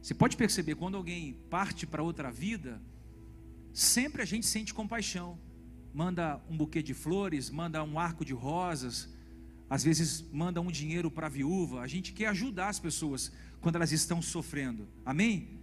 Você 0.00 0.14
pode 0.14 0.36
perceber, 0.36 0.76
quando 0.76 0.96
alguém 0.96 1.34
parte 1.50 1.86
para 1.86 2.02
outra 2.02 2.30
vida, 2.30 2.80
sempre 3.72 4.22
a 4.22 4.24
gente 4.24 4.46
sente 4.46 4.72
compaixão. 4.72 5.38
Manda 5.96 6.38
um 6.50 6.54
buquê 6.54 6.82
de 6.82 6.92
flores, 6.92 7.48
manda 7.48 7.82
um 7.82 7.98
arco 7.98 8.22
de 8.22 8.34
rosas, 8.34 9.08
às 9.70 9.82
vezes 9.82 10.22
manda 10.30 10.60
um 10.60 10.70
dinheiro 10.70 11.10
para 11.10 11.26
a 11.26 11.30
viúva. 11.30 11.80
A 11.80 11.86
gente 11.86 12.12
quer 12.12 12.26
ajudar 12.26 12.68
as 12.68 12.78
pessoas 12.78 13.32
quando 13.62 13.76
elas 13.76 13.92
estão 13.92 14.20
sofrendo. 14.20 14.86
Amém? 15.06 15.58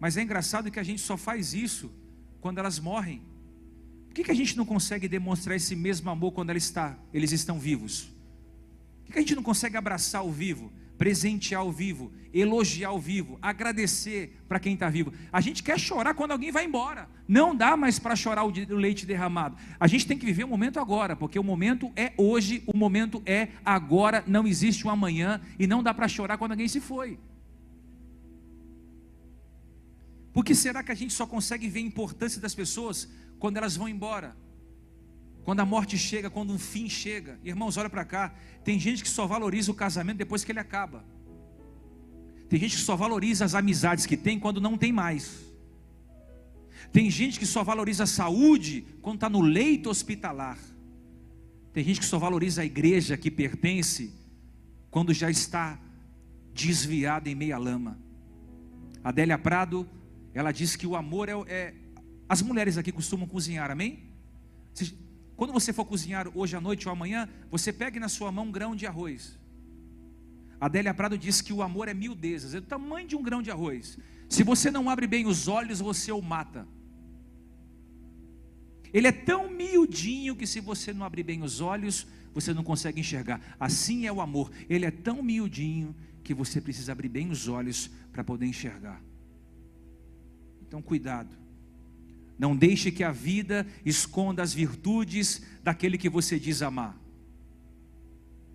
Mas 0.00 0.16
é 0.16 0.22
engraçado 0.22 0.68
que 0.68 0.80
a 0.80 0.82
gente 0.82 1.00
só 1.00 1.16
faz 1.16 1.54
isso 1.54 1.92
quando 2.40 2.58
elas 2.58 2.80
morrem. 2.80 3.22
Por 4.08 4.14
que, 4.14 4.24
que 4.24 4.32
a 4.32 4.34
gente 4.34 4.56
não 4.56 4.66
consegue 4.66 5.06
demonstrar 5.06 5.54
esse 5.54 5.76
mesmo 5.76 6.10
amor 6.10 6.32
quando 6.32 6.50
ela 6.50 6.58
está, 6.58 6.98
eles 7.14 7.30
estão 7.30 7.56
vivos? 7.56 8.10
Por 9.04 9.06
que, 9.06 9.12
que 9.12 9.18
a 9.20 9.22
gente 9.22 9.36
não 9.36 9.44
consegue 9.44 9.76
abraçar 9.76 10.26
o 10.26 10.32
vivo, 10.32 10.72
presentear 10.96 11.64
o 11.64 11.70
vivo, 11.70 12.12
elogiar 12.32 12.92
o 12.92 12.98
vivo, 12.98 13.38
agradecer 13.40 14.36
para 14.48 14.58
quem 14.58 14.74
está 14.74 14.88
vivo? 14.88 15.12
A 15.32 15.40
gente 15.40 15.62
quer 15.62 15.78
chorar 15.78 16.14
quando 16.14 16.32
alguém 16.32 16.50
vai 16.50 16.64
embora. 16.64 17.08
Não 17.26 17.54
dá 17.54 17.76
mais 17.76 17.98
para 17.98 18.16
chorar 18.16 18.44
o 18.44 18.52
leite 18.76 19.06
derramado. 19.06 19.56
A 19.78 19.86
gente 19.86 20.06
tem 20.06 20.18
que 20.18 20.26
viver 20.26 20.44
o 20.44 20.48
momento 20.48 20.78
agora, 20.78 21.16
porque 21.16 21.38
o 21.38 21.44
momento 21.44 21.92
é 21.96 22.12
hoje, 22.16 22.62
o 22.66 22.76
momento 22.76 23.22
é 23.26 23.48
agora, 23.64 24.22
não 24.26 24.46
existe 24.46 24.86
um 24.86 24.90
amanhã 24.90 25.40
e 25.58 25.66
não 25.66 25.82
dá 25.82 25.92
para 25.92 26.08
chorar 26.08 26.38
quando 26.38 26.52
alguém 26.52 26.68
se 26.68 26.80
foi. 26.80 27.18
Por 30.32 30.44
que 30.44 30.54
será 30.54 30.82
que 30.82 30.92
a 30.92 30.94
gente 30.94 31.14
só 31.14 31.26
consegue 31.26 31.68
ver 31.68 31.80
a 31.80 31.82
importância 31.82 32.40
das 32.40 32.54
pessoas 32.54 33.08
quando 33.38 33.56
elas 33.56 33.76
vão 33.76 33.88
embora? 33.88 34.36
Quando 35.46 35.60
a 35.60 35.64
morte 35.64 35.96
chega, 35.96 36.28
quando 36.28 36.52
um 36.52 36.58
fim 36.58 36.88
chega. 36.88 37.38
Irmãos, 37.44 37.76
olha 37.76 37.88
para 37.88 38.04
cá. 38.04 38.34
Tem 38.64 38.80
gente 38.80 39.04
que 39.04 39.08
só 39.08 39.28
valoriza 39.28 39.70
o 39.70 39.74
casamento 39.76 40.18
depois 40.18 40.42
que 40.42 40.50
ele 40.50 40.58
acaba. 40.58 41.04
Tem 42.48 42.58
gente 42.58 42.74
que 42.74 42.82
só 42.82 42.96
valoriza 42.96 43.44
as 43.44 43.54
amizades 43.54 44.06
que 44.06 44.16
tem 44.16 44.40
quando 44.40 44.60
não 44.60 44.76
tem 44.76 44.90
mais. 44.90 45.46
Tem 46.92 47.08
gente 47.08 47.38
que 47.38 47.46
só 47.46 47.62
valoriza 47.62 48.02
a 48.02 48.08
saúde 48.08 48.84
quando 49.00 49.18
está 49.18 49.30
no 49.30 49.40
leito 49.40 49.88
hospitalar. 49.88 50.58
Tem 51.72 51.84
gente 51.84 52.00
que 52.00 52.06
só 52.06 52.18
valoriza 52.18 52.62
a 52.62 52.64
igreja 52.64 53.16
que 53.16 53.30
pertence 53.30 54.12
quando 54.90 55.14
já 55.14 55.30
está 55.30 55.78
desviada 56.52 57.30
em 57.30 57.36
meia 57.36 57.56
lama. 57.56 57.96
Adélia 59.04 59.38
Prado, 59.38 59.88
ela 60.34 60.50
diz 60.50 60.74
que 60.74 60.88
o 60.88 60.96
amor 60.96 61.28
é, 61.28 61.34
é 61.46 61.74
as 62.28 62.42
mulheres 62.42 62.76
aqui 62.76 62.90
costumam 62.90 63.28
cozinhar, 63.28 63.70
amém? 63.70 64.10
Quando 65.36 65.52
você 65.52 65.72
for 65.72 65.84
cozinhar 65.84 66.26
hoje 66.34 66.56
à 66.56 66.60
noite 66.60 66.88
ou 66.88 66.92
amanhã, 66.92 67.28
você 67.50 67.72
pegue 67.72 68.00
na 68.00 68.08
sua 68.08 68.32
mão 68.32 68.46
um 68.46 68.50
grão 68.50 68.74
de 68.74 68.86
arroz. 68.86 69.38
Adélia 70.58 70.94
Prado 70.94 71.18
diz 71.18 71.42
que 71.42 71.52
o 71.52 71.62
amor 71.62 71.88
é 71.88 71.94
miudezas, 71.94 72.54
é 72.54 72.60
do 72.60 72.66
tamanho 72.66 73.06
de 73.06 73.14
um 73.14 73.22
grão 73.22 73.42
de 73.42 73.50
arroz. 73.50 73.98
Se 74.28 74.42
você 74.42 74.70
não 74.70 74.88
abre 74.88 75.06
bem 75.06 75.26
os 75.26 75.46
olhos, 75.46 75.80
você 75.80 76.10
o 76.10 76.22
mata. 76.22 76.66
Ele 78.92 79.06
é 79.06 79.12
tão 79.12 79.50
miudinho 79.50 80.34
que 80.34 80.46
se 80.46 80.58
você 80.58 80.92
não 80.92 81.04
abrir 81.04 81.22
bem 81.22 81.42
os 81.42 81.60
olhos, 81.60 82.06
você 82.32 82.54
não 82.54 82.64
consegue 82.64 83.00
enxergar. 83.00 83.40
Assim 83.60 84.06
é 84.06 84.12
o 84.12 84.22
amor. 84.22 84.50
Ele 84.70 84.86
é 84.86 84.90
tão 84.90 85.22
miudinho 85.22 85.94
que 86.24 86.32
você 86.32 86.60
precisa 86.60 86.92
abrir 86.92 87.08
bem 87.08 87.30
os 87.30 87.46
olhos 87.46 87.90
para 88.10 88.24
poder 88.24 88.46
enxergar. 88.46 89.02
Então, 90.62 90.80
cuidado. 90.80 91.45
Não 92.38 92.54
deixe 92.54 92.90
que 92.90 93.02
a 93.02 93.10
vida 93.10 93.66
esconda 93.84 94.42
as 94.42 94.52
virtudes 94.52 95.42
daquele 95.62 95.96
que 95.96 96.08
você 96.08 96.38
diz 96.38 96.60
amar. 96.60 96.96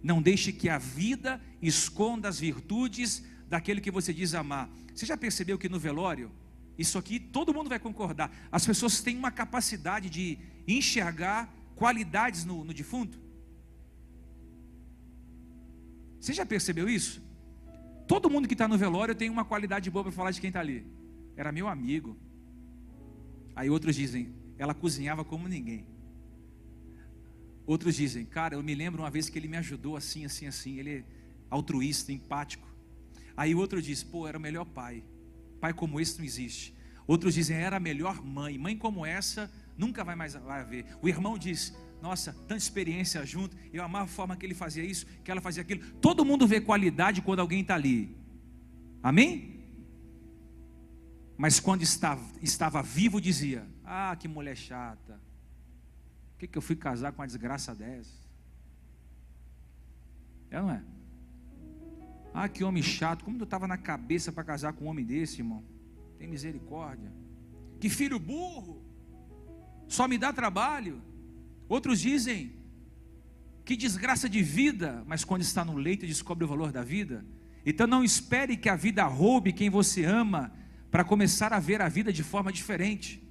Não 0.03 0.21
deixe 0.21 0.51
que 0.51 0.69
a 0.69 0.77
vida 0.77 1.41
esconda 1.61 2.27
as 2.27 2.39
virtudes 2.39 3.23
daquele 3.47 3.81
que 3.81 3.91
você 3.91 4.13
diz 4.13 4.33
amar. 4.33 4.69
Você 4.93 5.05
já 5.05 5.17
percebeu 5.17 5.57
que 5.57 5.69
no 5.69 5.79
velório, 5.79 6.31
isso 6.77 6.97
aqui 6.97 7.19
todo 7.19 7.53
mundo 7.53 7.69
vai 7.69 7.79
concordar, 7.79 8.31
as 8.51 8.65
pessoas 8.65 9.01
têm 9.01 9.17
uma 9.17 9.31
capacidade 9.31 10.09
de 10.09 10.37
enxergar 10.67 11.53
qualidades 11.75 12.45
no, 12.45 12.63
no 12.63 12.73
defunto? 12.73 13.19
Você 16.19 16.33
já 16.33 16.45
percebeu 16.45 16.87
isso? 16.87 17.21
Todo 18.07 18.29
mundo 18.29 18.47
que 18.47 18.53
está 18.53 18.67
no 18.67 18.77
velório 18.77 19.15
tem 19.15 19.29
uma 19.29 19.43
qualidade 19.43 19.89
boa 19.89 20.03
para 20.03 20.11
falar 20.11 20.31
de 20.31 20.39
quem 20.39 20.49
está 20.49 20.59
ali. 20.59 20.85
Era 21.35 21.51
meu 21.51 21.67
amigo, 21.67 22.15
Aí 23.55 23.69
outros 23.69 23.95
dizem, 23.95 24.33
ela 24.57 24.73
cozinhava 24.73 25.23
como 25.23 25.47
ninguém. 25.47 25.85
Outros 27.65 27.95
dizem, 27.95 28.25
cara, 28.25 28.55
eu 28.55 28.63
me 28.63 28.75
lembro 28.75 29.01
uma 29.01 29.09
vez 29.09 29.29
que 29.29 29.37
ele 29.37 29.47
me 29.47 29.57
ajudou 29.57 29.95
assim, 29.95 30.25
assim, 30.25 30.47
assim. 30.47 30.77
Ele 30.77 30.89
é 30.89 31.03
altruísta, 31.49 32.11
empático. 32.11 32.67
Aí 33.35 33.55
outro 33.55 33.81
diz, 33.81 34.03
pô, 34.03 34.27
era 34.27 34.37
o 34.37 34.41
melhor 34.41 34.65
pai. 34.65 35.03
Pai 35.59 35.73
como 35.73 35.99
esse 35.99 36.17
não 36.17 36.25
existe. 36.25 36.75
Outros 37.07 37.33
dizem, 37.33 37.57
era 37.57 37.77
a 37.77 37.79
melhor 37.79 38.23
mãe. 38.23 38.57
Mãe 38.57 38.77
como 38.77 39.05
essa 39.05 39.51
nunca 39.77 40.03
vai 40.03 40.15
mais 40.15 40.33
vai 40.33 40.61
haver. 40.61 40.85
O 41.01 41.07
irmão 41.07 41.37
diz, 41.37 41.73
nossa, 42.01 42.33
tanta 42.33 42.57
experiência 42.57 43.25
junto. 43.25 43.55
Eu 43.71 43.83
amava 43.83 44.05
a 44.05 44.07
forma 44.07 44.35
que 44.35 44.45
ele 44.45 44.55
fazia 44.55 44.83
isso, 44.83 45.05
que 45.23 45.29
ela 45.29 45.41
fazia 45.41 45.61
aquilo. 45.61 45.81
Todo 46.01 46.25
mundo 46.25 46.47
vê 46.47 46.59
qualidade 46.59 47.21
quando 47.21 47.39
alguém 47.39 47.61
está 47.61 47.75
ali. 47.75 48.15
Amém? 49.03 49.60
Mas 51.41 51.59
quando 51.59 51.81
estava, 51.81 52.23
estava 52.39 52.83
vivo, 52.83 53.19
dizia: 53.19 53.65
Ah, 53.83 54.15
que 54.15 54.27
mulher 54.27 54.55
chata. 54.55 55.19
Por 56.33 56.37
que, 56.37 56.45
que 56.45 56.55
eu 56.55 56.61
fui 56.61 56.75
casar 56.75 57.11
com 57.11 57.19
uma 57.19 57.25
desgraça 57.25 57.73
dessa? 57.73 58.13
É 60.51 60.61
não 60.61 60.69
é? 60.69 60.83
Ah, 62.31 62.47
que 62.47 62.63
homem 62.63 62.83
chato. 62.83 63.25
Como 63.25 63.39
eu 63.39 63.43
estava 63.43 63.67
na 63.67 63.75
cabeça 63.75 64.31
para 64.31 64.43
casar 64.43 64.73
com 64.73 64.85
um 64.85 64.87
homem 64.87 65.03
desse, 65.03 65.39
irmão? 65.39 65.63
Tem 66.19 66.27
misericórdia. 66.27 67.11
Que 67.79 67.89
filho 67.89 68.19
burro. 68.19 68.85
Só 69.87 70.07
me 70.07 70.19
dá 70.19 70.31
trabalho. 70.31 71.01
Outros 71.67 71.99
dizem: 71.99 72.53
Que 73.65 73.75
desgraça 73.75 74.29
de 74.29 74.43
vida. 74.43 75.03
Mas 75.07 75.25
quando 75.25 75.41
está 75.41 75.65
no 75.65 75.73
leito, 75.75 76.05
descobre 76.05 76.45
o 76.45 76.47
valor 76.47 76.71
da 76.71 76.83
vida. 76.83 77.25
Então 77.65 77.87
não 77.87 78.03
espere 78.03 78.55
que 78.55 78.69
a 78.69 78.75
vida 78.75 79.03
roube 79.05 79.51
quem 79.51 79.71
você 79.71 80.05
ama 80.05 80.60
para 80.91 81.05
começar 81.05 81.53
a 81.53 81.59
ver 81.59 81.81
a 81.81 81.87
vida 81.87 82.11
de 82.11 82.21
forma 82.21 82.51
diferente. 82.51 83.23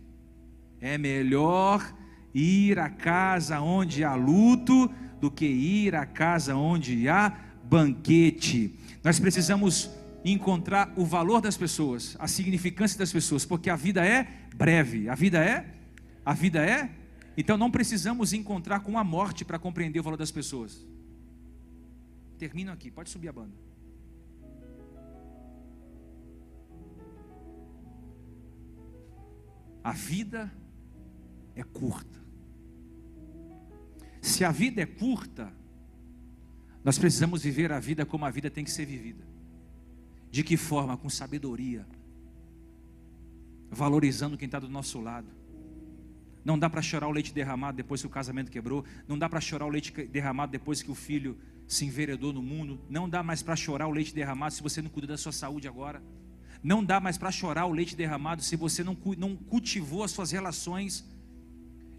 É 0.81 0.97
melhor 0.97 1.95
ir 2.35 2.79
à 2.79 2.89
casa 2.89 3.61
onde 3.61 4.03
há 4.03 4.15
luto 4.15 4.91
do 5.21 5.31
que 5.31 5.45
ir 5.45 5.95
à 5.95 6.07
casa 6.07 6.57
onde 6.57 7.07
há 7.09 7.39
banquete. 7.63 8.75
Nós 9.05 9.21
precisamos 9.21 9.91
encontrar 10.25 10.93
o 10.97 11.05
valor 11.05 11.41
das 11.41 11.57
pessoas, 11.57 12.17
a 12.19 12.27
significância 12.27 12.99
das 12.99 13.13
pessoas, 13.13 13.45
porque 13.45 13.69
a 13.69 13.77
vida 13.77 14.05
é 14.05 14.27
breve. 14.55 15.09
A 15.09 15.15
vida 15.15 15.39
é? 15.45 15.67
A 16.25 16.33
vida 16.33 16.65
é? 16.65 16.91
Então 17.37 17.59
não 17.59 17.71
precisamos 17.71 18.33
encontrar 18.33 18.81
com 18.81 18.99
a 18.99 19.05
morte 19.05 19.45
para 19.45 19.59
compreender 19.59 20.01
o 20.01 20.03
valor 20.03 20.17
das 20.17 20.31
pessoas. 20.31 20.87
Termino 22.39 22.73
aqui, 22.73 22.91
pode 22.91 23.11
subir 23.11 23.29
a 23.29 23.33
banda. 23.33 23.70
A 29.83 29.93
vida 29.93 30.53
é 31.55 31.63
curta. 31.63 32.21
Se 34.21 34.45
a 34.45 34.51
vida 34.51 34.83
é 34.83 34.87
curta, 34.87 35.53
nós 36.85 36.99
precisamos 36.99 37.43
viver 37.43 37.73
a 37.73 37.81
vida 37.81 38.05
como 38.05 38.25
a 38.25 38.31
vida 38.31 38.51
tem 38.51 38.65
que 38.65 38.71
ser 38.71 38.85
vivida. 38.85 39.25
De 40.31 40.45
que 40.45 40.57
forma? 40.57 40.97
Com 40.97 41.09
sabedoria, 41.11 41.87
valorizando 43.71 44.37
quem 44.37 44.47
está 44.47 44.59
do 44.59 44.69
nosso 44.69 45.01
lado. 45.01 45.29
Não 46.45 46.59
dá 46.59 46.71
para 46.71 46.81
chorar 46.81 47.09
o 47.09 47.11
leite 47.11 47.35
derramado 47.35 47.77
depois 47.77 48.01
que 48.01 48.07
o 48.07 48.11
casamento 48.11 48.51
quebrou. 48.51 48.85
Não 49.07 49.19
dá 49.19 49.29
para 49.29 49.41
chorar 49.41 49.67
o 49.67 49.69
leite 49.69 49.93
derramado 50.07 50.53
depois 50.53 50.83
que 50.83 50.91
o 50.91 50.95
filho 50.95 51.39
se 51.67 51.85
enveredou 51.85 52.33
no 52.33 52.43
mundo. 52.43 52.81
Não 52.89 53.09
dá 53.09 53.23
mais 53.23 53.43
para 53.43 53.57
chorar 53.57 53.87
o 53.87 53.91
leite 53.91 54.15
derramado 54.15 54.55
se 54.55 54.63
você 54.63 54.81
não 54.81 54.91
cuida 54.91 55.09
da 55.09 55.19
sua 55.19 55.33
saúde 55.33 55.69
agora. 55.69 56.03
Não 56.63 56.85
dá 56.85 57.01
mais 57.01 57.17
para 57.17 57.31
chorar 57.31 57.67
o 57.67 57.73
leite 57.73 57.97
derramado 57.97 58.43
se 58.43 58.57
você 58.57 58.85
não, 58.85 58.97
não 59.17 59.37
cultivou 59.37 60.05
as 60.05 60.11
suas 60.11 60.31
relações. 60.31 61.05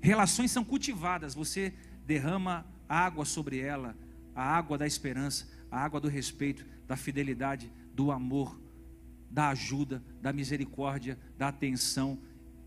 Relações 0.01 0.51
são 0.51 0.63
cultivadas, 0.63 1.33
você 1.33 1.73
derrama 2.05 2.65
água 2.87 3.25
sobre 3.25 3.59
ela, 3.59 3.95
a 4.35 4.43
água 4.43 4.77
da 4.77 4.85
esperança, 4.85 5.47
a 5.69 5.79
água 5.79 5.99
do 5.99 6.07
respeito, 6.07 6.65
da 6.87 6.95
fidelidade, 6.95 7.71
do 7.93 8.11
amor, 8.11 8.59
da 9.29 9.49
ajuda, 9.49 10.03
da 10.21 10.33
misericórdia, 10.33 11.17
da 11.37 11.47
atenção, 11.47 12.19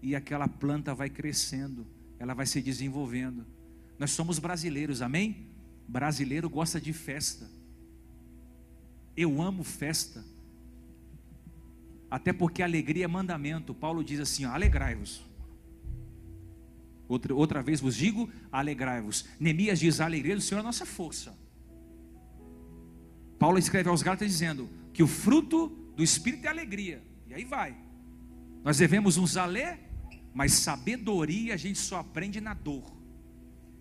e 0.02 0.14
aquela 0.14 0.46
planta 0.48 0.94
vai 0.94 1.09
crescendo, 1.09 1.87
ela 2.18 2.35
vai 2.35 2.46
se 2.46 2.61
desenvolvendo. 2.61 3.46
Nós 3.98 4.11
somos 4.11 4.38
brasileiros, 4.38 5.00
amém? 5.00 5.48
Brasileiro 5.88 6.48
gosta 6.48 6.80
de 6.80 6.92
festa. 6.92 7.50
Eu 9.16 9.40
amo 9.40 9.62
festa. 9.62 10.24
Até 12.11 12.33
porque 12.33 12.62
alegria 12.62 13.05
é 13.05 13.09
mandamento. 13.09 13.75
Paulo 13.75 14.05
diz 14.05 14.21
assim: 14.21 14.45
alegrai-vos. 14.45 15.23
Outra, 17.09 17.35
outra 17.35 17.62
vez 17.62 17.81
vos 17.81 17.97
digo, 17.97 18.31
alegrai-vos. 18.51 19.27
Neemias 19.38 19.81
diz: 19.81 20.01
a 20.01 20.05
alegria 20.05 20.35
do 20.35 20.40
Senhor 20.40 20.61
é 20.61 20.62
a 20.62 20.64
nossa 20.64 20.87
força. 20.87 21.37
Paulo 23.38 23.59
escreve 23.59 23.88
aos 23.88 24.03
Gálatas 24.03 24.29
dizendo 24.29 24.71
que 24.93 25.03
o 25.03 25.07
fruto 25.07 25.69
do 25.97 26.03
Espírito 26.03 26.47
é 26.47 26.49
alegria. 26.49 27.03
E 27.27 27.35
aí 27.35 27.45
vai. 27.45 27.77
Nós 28.62 28.79
devemos 28.79 29.17
nos 29.17 29.37
aler, 29.37 29.79
mas 30.33 30.53
sabedoria 30.53 31.55
a 31.55 31.57
gente 31.57 31.79
só 31.79 31.99
aprende 31.99 32.40
na 32.40 32.55
dor. 32.55 32.90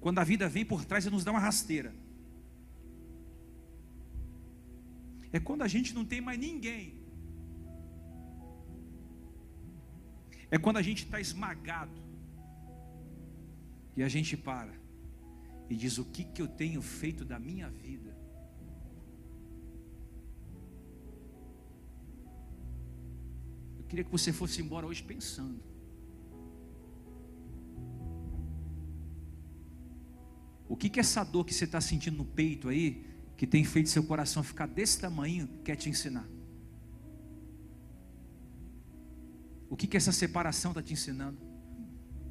Quando 0.02 0.20
a 0.20 0.24
vida 0.24 0.50
vem 0.50 0.66
por 0.66 0.84
trás 0.84 1.06
e 1.06 1.10
nos 1.10 1.24
dá 1.24 1.32
uma 1.32 1.40
rasteira. 1.40 1.94
É 5.32 5.40
quando 5.40 5.62
a 5.62 5.68
gente 5.68 5.96
não 5.96 6.04
tem 6.04 6.20
mais 6.20 6.38
ninguém 6.38 7.03
É 10.54 10.58
quando 10.60 10.78
a 10.78 10.84
gente 10.84 11.04
está 11.06 11.20
esmagado 11.20 12.00
e 13.98 14.04
a 14.04 14.08
gente 14.08 14.38
para 14.38 14.72
e 15.68 15.76
diz: 15.76 15.98
O 15.98 16.06
que, 16.06 16.24
que 16.24 16.40
eu 16.44 16.48
tenho 16.48 16.80
feito 16.80 17.26
da 17.26 17.40
minha 17.40 17.72
vida? 17.72 18.16
Eu 23.80 23.84
queria 23.86 24.04
que 24.04 24.12
você 24.12 24.32
fosse 24.32 24.62
embora 24.62 24.86
hoje 24.86 25.02
pensando. 25.02 25.60
O 30.70 30.78
que, 30.78 30.88
que 30.88 31.00
essa 31.00 31.24
dor 31.24 31.46
que 31.48 31.54
você 31.56 31.66
está 31.66 31.82
sentindo 31.82 32.18
no 32.18 32.26
peito 32.26 32.70
aí, 32.70 33.04
que 33.36 33.48
tem 33.48 33.64
feito 33.64 33.90
seu 33.90 34.04
coração 34.04 34.44
ficar 34.44 34.68
desse 34.68 35.02
tamanho, 35.02 35.48
quer 35.66 35.76
te 35.76 35.90
ensinar? 35.90 36.28
O 39.74 39.76
que, 39.76 39.88
que 39.88 39.98
essa 39.98 40.12
separação 40.12 40.70
está 40.70 40.84
te 40.84 40.94
ensinando? 40.94 41.40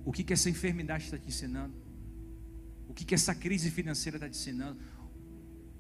O 0.05 0.13
que, 0.13 0.23
que 0.23 0.33
essa 0.33 0.49
enfermidade 0.49 1.07
está 1.07 1.19
te 1.19 1.27
ensinando? 1.27 1.75
O 2.89 2.95
que, 2.95 3.05
que 3.05 3.17
essa 3.17 3.35
crise 3.35 3.69
financeira 3.69 4.17
está 4.17 4.29
te 4.29 4.39
ensinando? 4.39 4.79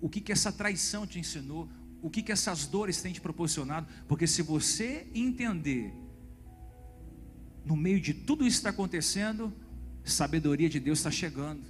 O 0.01 0.09
que, 0.09 0.21
que 0.21 0.33
essa 0.33 0.51
traição 0.51 1.07
te 1.07 1.21
ensinou? 1.21 1.71
O 2.03 2.11
que, 2.11 2.21
que 2.21 2.33
essas 2.33 2.67
dores 2.67 3.01
têm 3.01 3.13
te 3.13 3.21
proporcionado? 3.21 3.87
Porque 4.09 4.27
se 4.27 4.43
você 4.43 5.07
entender, 5.15 5.95
no 7.65 7.77
meio 7.77 8.01
de 8.01 8.13
tudo 8.13 8.45
isso 8.45 8.57
que 8.57 8.63
está 8.63 8.71
acontecendo, 8.71 9.55
sabedoria 10.03 10.69
de 10.69 10.81
Deus 10.81 10.99
está 10.99 11.13
chegando. 11.13 11.63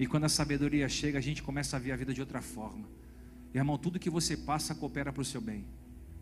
E 0.00 0.04
quando 0.04 0.24
a 0.24 0.28
sabedoria 0.28 0.88
chega, 0.88 1.18
a 1.18 1.22
gente 1.22 1.44
começa 1.44 1.76
a 1.76 1.78
ver 1.78 1.92
a 1.92 1.96
vida 1.96 2.12
de 2.12 2.20
outra 2.20 2.42
forma. 2.42 2.88
Irmão, 3.54 3.78
tudo 3.78 4.00
que 4.00 4.10
você 4.10 4.36
passa 4.36 4.74
coopera 4.74 5.12
para 5.12 5.22
o 5.22 5.24
seu 5.24 5.40
bem, 5.40 5.64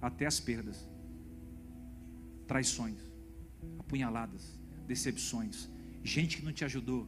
até 0.03 0.27
as 0.27 0.39
perdas, 0.39 0.87
traições, 2.51 2.97
apunhaladas, 3.79 4.59
decepções, 4.85 5.71
gente 6.03 6.39
que 6.39 6.45
não 6.45 6.53
te 6.53 6.65
ajudou. 6.65 7.07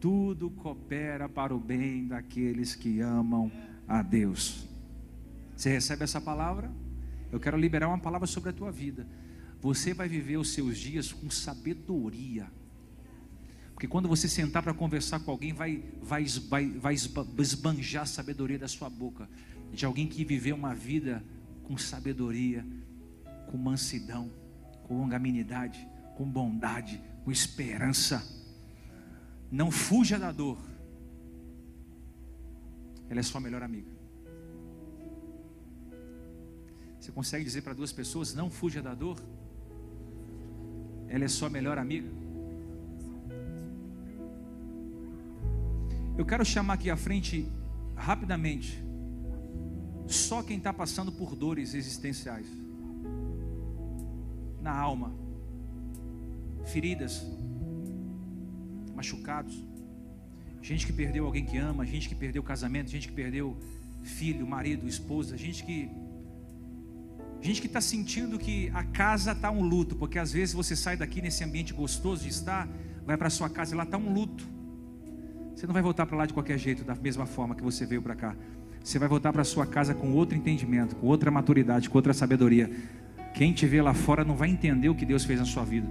Tudo 0.00 0.50
coopera 0.50 1.28
para 1.28 1.54
o 1.54 1.60
bem 1.60 2.08
daqueles 2.08 2.74
que 2.74 3.00
amam 3.00 3.48
a 3.86 4.02
Deus. 4.02 4.66
Você 5.56 5.70
recebe 5.70 6.02
essa 6.02 6.20
palavra? 6.20 6.68
Eu 7.30 7.38
quero 7.38 7.56
liberar 7.56 7.86
uma 7.86 7.98
palavra 8.00 8.26
sobre 8.26 8.50
a 8.50 8.52
tua 8.52 8.72
vida. 8.72 9.06
Você 9.60 9.94
vai 9.94 10.08
viver 10.08 10.36
os 10.36 10.52
seus 10.52 10.76
dias 10.76 11.12
com 11.12 11.30
sabedoria. 11.30 12.50
Porque 13.74 13.86
quando 13.86 14.08
você 14.08 14.28
sentar 14.28 14.64
para 14.64 14.74
conversar 14.74 15.20
com 15.20 15.30
alguém, 15.30 15.52
vai, 15.52 15.84
vai, 16.02 16.24
vai, 16.24 16.66
vai 16.66 16.94
esbanjar 17.38 18.02
a 18.02 18.06
sabedoria 18.06 18.58
da 18.58 18.66
sua 18.66 18.90
boca. 18.90 19.30
De 19.72 19.86
alguém 19.86 20.08
que 20.08 20.24
viveu 20.24 20.56
uma 20.56 20.74
vida 20.74 21.24
com 21.62 21.78
sabedoria, 21.78 22.66
com 23.46 23.56
mansidão, 23.56 24.41
com 24.86 24.98
longanimidade, 24.98 25.86
com 26.16 26.28
bondade, 26.28 27.02
com 27.24 27.30
esperança. 27.30 28.22
Não 29.50 29.70
fuja 29.70 30.18
da 30.18 30.32
dor. 30.32 30.58
Ela 33.08 33.20
é 33.20 33.22
sua 33.22 33.40
melhor 33.40 33.62
amiga. 33.62 33.90
Você 36.98 37.10
consegue 37.10 37.44
dizer 37.44 37.62
para 37.62 37.74
duas 37.74 37.92
pessoas: 37.92 38.34
não 38.34 38.50
fuja 38.50 38.80
da 38.80 38.94
dor? 38.94 39.18
Ela 41.08 41.24
é 41.24 41.28
sua 41.28 41.50
melhor 41.50 41.76
amiga. 41.78 42.08
Eu 46.16 46.24
quero 46.24 46.44
chamar 46.44 46.74
aqui 46.74 46.90
à 46.90 46.96
frente, 46.96 47.50
rapidamente, 47.96 48.82
só 50.06 50.42
quem 50.42 50.58
está 50.58 50.72
passando 50.72 51.10
por 51.10 51.34
dores 51.34 51.74
existenciais, 51.74 52.46
na 54.62 54.72
alma, 54.72 55.12
feridas, 56.64 57.26
machucados, 58.94 59.62
gente 60.62 60.86
que 60.86 60.92
perdeu 60.92 61.26
alguém 61.26 61.44
que 61.44 61.58
ama, 61.58 61.84
gente 61.84 62.08
que 62.08 62.14
perdeu 62.14 62.42
casamento, 62.42 62.88
gente 62.88 63.08
que 63.08 63.14
perdeu 63.14 63.56
filho, 64.02 64.46
marido, 64.46 64.88
esposa, 64.88 65.36
gente 65.36 65.64
que 65.64 65.90
gente 67.40 67.60
que 67.60 67.66
está 67.66 67.80
sentindo 67.80 68.38
que 68.38 68.70
a 68.72 68.84
casa 68.84 69.32
está 69.32 69.50
um 69.50 69.62
luto, 69.62 69.96
porque 69.96 70.16
às 70.16 70.30
vezes 70.30 70.54
você 70.54 70.76
sai 70.76 70.96
daqui 70.96 71.20
nesse 71.20 71.42
ambiente 71.42 71.72
gostoso 71.72 72.22
de 72.22 72.28
estar, 72.28 72.68
vai 73.04 73.16
para 73.16 73.28
sua 73.28 73.50
casa 73.50 73.74
e 73.74 73.76
lá 73.76 73.82
está 73.82 73.98
um 73.98 74.12
luto. 74.12 74.46
Você 75.52 75.66
não 75.66 75.74
vai 75.74 75.82
voltar 75.82 76.06
para 76.06 76.16
lá 76.16 76.24
de 76.24 76.32
qualquer 76.32 76.56
jeito, 76.56 76.84
da 76.84 76.94
mesma 76.94 77.26
forma 77.26 77.56
que 77.56 77.62
você 77.62 77.84
veio 77.84 78.00
para 78.00 78.14
cá. 78.14 78.36
Você 78.82 78.96
vai 78.98 79.08
voltar 79.08 79.32
para 79.32 79.42
sua 79.42 79.66
casa 79.66 79.92
com 79.92 80.12
outro 80.12 80.36
entendimento, 80.36 80.94
com 80.96 81.08
outra 81.08 81.32
maturidade, 81.32 81.90
com 81.90 81.98
outra 81.98 82.14
sabedoria. 82.14 82.70
Quem 83.34 83.52
te 83.52 83.66
vê 83.66 83.80
lá 83.80 83.94
fora 83.94 84.24
não 84.24 84.36
vai 84.36 84.50
entender 84.50 84.88
o 84.88 84.94
que 84.94 85.06
Deus 85.06 85.24
fez 85.24 85.38
na 85.38 85.46
sua 85.46 85.64
vida. 85.64 85.86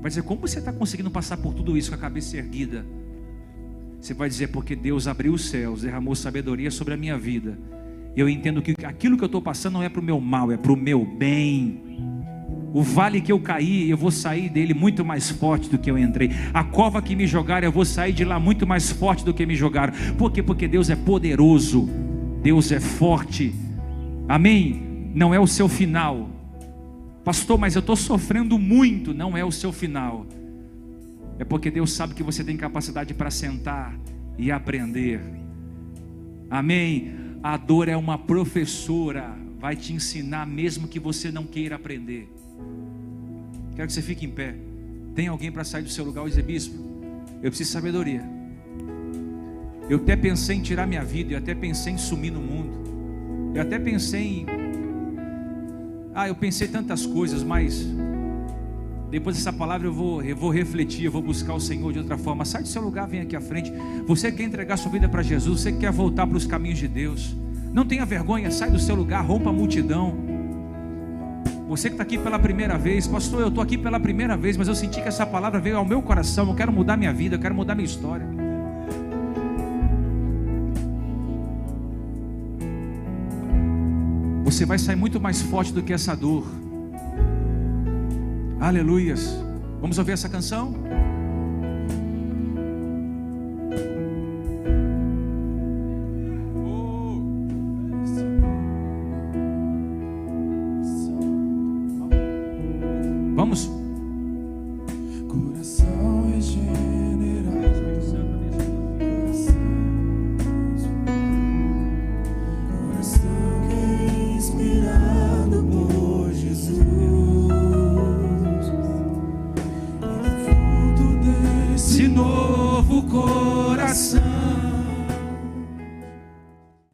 Vai 0.00 0.08
dizer, 0.08 0.22
como 0.22 0.40
você 0.40 0.58
está 0.58 0.72
conseguindo 0.72 1.10
passar 1.10 1.36
por 1.36 1.52
tudo 1.52 1.76
isso 1.76 1.90
com 1.90 1.96
a 1.96 1.98
cabeça 1.98 2.36
erguida? 2.36 2.86
Você 4.00 4.14
vai 4.14 4.28
dizer, 4.28 4.48
porque 4.48 4.74
Deus 4.74 5.06
abriu 5.06 5.34
os 5.34 5.50
céus, 5.50 5.82
derramou 5.82 6.14
sabedoria 6.14 6.70
sobre 6.70 6.94
a 6.94 6.96
minha 6.96 7.18
vida. 7.18 7.58
Eu 8.16 8.28
entendo 8.28 8.62
que 8.62 8.74
aquilo 8.84 9.16
que 9.16 9.22
eu 9.22 9.26
estou 9.26 9.42
passando 9.42 9.74
não 9.74 9.82
é 9.82 9.88
para 9.88 10.00
o 10.00 10.04
meu 10.04 10.18
mal, 10.20 10.50
é 10.50 10.56
para 10.56 10.72
o 10.72 10.76
meu 10.76 11.04
bem. 11.04 11.82
O 12.72 12.82
vale 12.82 13.20
que 13.20 13.30
eu 13.30 13.38
caí, 13.38 13.90
eu 13.90 13.96
vou 13.96 14.10
sair 14.10 14.48
dele 14.48 14.72
muito 14.72 15.04
mais 15.04 15.28
forte 15.28 15.68
do 15.68 15.76
que 15.76 15.90
eu 15.90 15.98
entrei. 15.98 16.30
A 16.54 16.64
cova 16.64 17.02
que 17.02 17.14
me 17.14 17.26
jogaram, 17.26 17.66
eu 17.66 17.72
vou 17.72 17.84
sair 17.84 18.12
de 18.12 18.24
lá 18.24 18.40
muito 18.40 18.66
mais 18.66 18.90
forte 18.90 19.24
do 19.24 19.34
que 19.34 19.44
me 19.44 19.54
jogaram. 19.54 19.92
Por 20.16 20.32
quê? 20.32 20.42
Porque 20.42 20.66
Deus 20.66 20.88
é 20.88 20.96
poderoso, 20.96 21.88
Deus 22.42 22.72
é 22.72 22.80
forte. 22.80 23.54
Amém? 24.28 25.10
Não 25.14 25.34
é 25.34 25.38
o 25.38 25.46
seu 25.46 25.68
final. 25.68 26.30
Pastor, 27.24 27.58
mas 27.58 27.74
eu 27.74 27.80
estou 27.80 27.96
sofrendo 27.96 28.58
muito. 28.58 29.12
Não 29.12 29.36
é 29.36 29.44
o 29.44 29.52
seu 29.52 29.72
final. 29.72 30.26
É 31.38 31.44
porque 31.44 31.70
Deus 31.70 31.92
sabe 31.92 32.14
que 32.14 32.22
você 32.22 32.44
tem 32.44 32.56
capacidade 32.56 33.14
para 33.14 33.30
sentar 33.30 33.98
e 34.38 34.50
aprender. 34.50 35.20
Amém. 36.50 37.12
A 37.42 37.56
dor 37.56 37.88
é 37.88 37.96
uma 37.96 38.18
professora, 38.18 39.34
vai 39.58 39.74
te 39.74 39.92
ensinar 39.92 40.46
mesmo 40.46 40.86
que 40.86 41.00
você 41.00 41.30
não 41.30 41.44
queira 41.44 41.76
aprender. 41.76 42.28
Quero 43.74 43.86
que 43.88 43.94
você 43.94 44.02
fique 44.02 44.26
em 44.26 44.30
pé. 44.30 44.54
Tem 45.14 45.28
alguém 45.28 45.50
para 45.50 45.64
sair 45.64 45.82
do 45.82 45.88
seu 45.88 46.04
lugar 46.04 46.26
e 46.26 46.28
dizer, 46.28 46.42
bispo, 46.42 46.76
eu 47.42 47.50
preciso 47.50 47.70
de 47.70 47.72
sabedoria. 47.72 48.22
Eu 49.88 49.96
até 49.98 50.14
pensei 50.14 50.56
em 50.56 50.62
tirar 50.62 50.86
minha 50.86 51.02
vida, 51.02 51.32
eu 51.32 51.38
até 51.38 51.54
pensei 51.54 51.94
em 51.94 51.98
sumir 51.98 52.30
no 52.30 52.40
mundo. 52.40 53.52
Eu 53.54 53.62
até 53.62 53.78
pensei 53.78 54.40
em 54.42 54.59
ah, 56.14 56.28
eu 56.28 56.34
pensei 56.34 56.66
tantas 56.66 57.06
coisas, 57.06 57.42
mas 57.42 57.86
depois 59.10 59.36
dessa 59.36 59.52
palavra 59.52 59.88
eu 59.88 59.92
vou, 59.92 60.22
eu 60.22 60.36
vou 60.36 60.50
refletir, 60.50 61.04
eu 61.04 61.12
vou 61.12 61.22
buscar 61.22 61.54
o 61.54 61.60
Senhor 61.60 61.92
de 61.92 61.98
outra 61.98 62.16
forma. 62.16 62.44
Sai 62.44 62.62
do 62.62 62.68
seu 62.68 62.82
lugar, 62.82 63.08
vem 63.08 63.20
aqui 63.20 63.34
à 63.34 63.40
frente. 63.40 63.72
Você 64.06 64.30
quer 64.30 64.44
entregar 64.44 64.76
sua 64.76 64.90
vida 64.90 65.08
para 65.08 65.22
Jesus, 65.22 65.60
você 65.60 65.72
quer 65.72 65.90
voltar 65.90 66.26
para 66.26 66.36
os 66.36 66.46
caminhos 66.46 66.78
de 66.78 66.88
Deus. 66.88 67.34
Não 67.72 67.84
tenha 67.84 68.04
vergonha, 68.04 68.50
sai 68.50 68.70
do 68.70 68.78
seu 68.78 68.94
lugar, 68.94 69.24
rompa 69.24 69.50
a 69.50 69.52
multidão. 69.52 70.16
Você 71.68 71.88
que 71.88 71.94
está 71.94 72.02
aqui 72.02 72.18
pela 72.18 72.38
primeira 72.38 72.76
vez, 72.76 73.06
pastor, 73.06 73.40
eu 73.42 73.48
estou 73.48 73.62
aqui 73.62 73.78
pela 73.78 74.00
primeira 74.00 74.36
vez, 74.36 74.56
mas 74.56 74.66
eu 74.66 74.74
senti 74.74 75.00
que 75.00 75.06
essa 75.06 75.24
palavra 75.24 75.60
veio 75.60 75.76
ao 75.76 75.84
meu 75.84 76.02
coração. 76.02 76.48
Eu 76.48 76.54
quero 76.56 76.72
mudar 76.72 76.96
minha 76.96 77.12
vida, 77.12 77.36
eu 77.36 77.40
quero 77.40 77.54
mudar 77.54 77.76
minha 77.76 77.86
história. 77.86 78.39
Você 84.50 84.66
vai 84.66 84.78
sair 84.78 84.96
muito 84.96 85.20
mais 85.20 85.40
forte 85.40 85.72
do 85.72 85.82
que 85.82 85.92
essa 85.92 86.14
dor. 86.14 86.44
Aleluias. 88.60 89.36
Vamos 89.80 89.96
ouvir 89.96 90.12
essa 90.12 90.28
canção? 90.28 90.74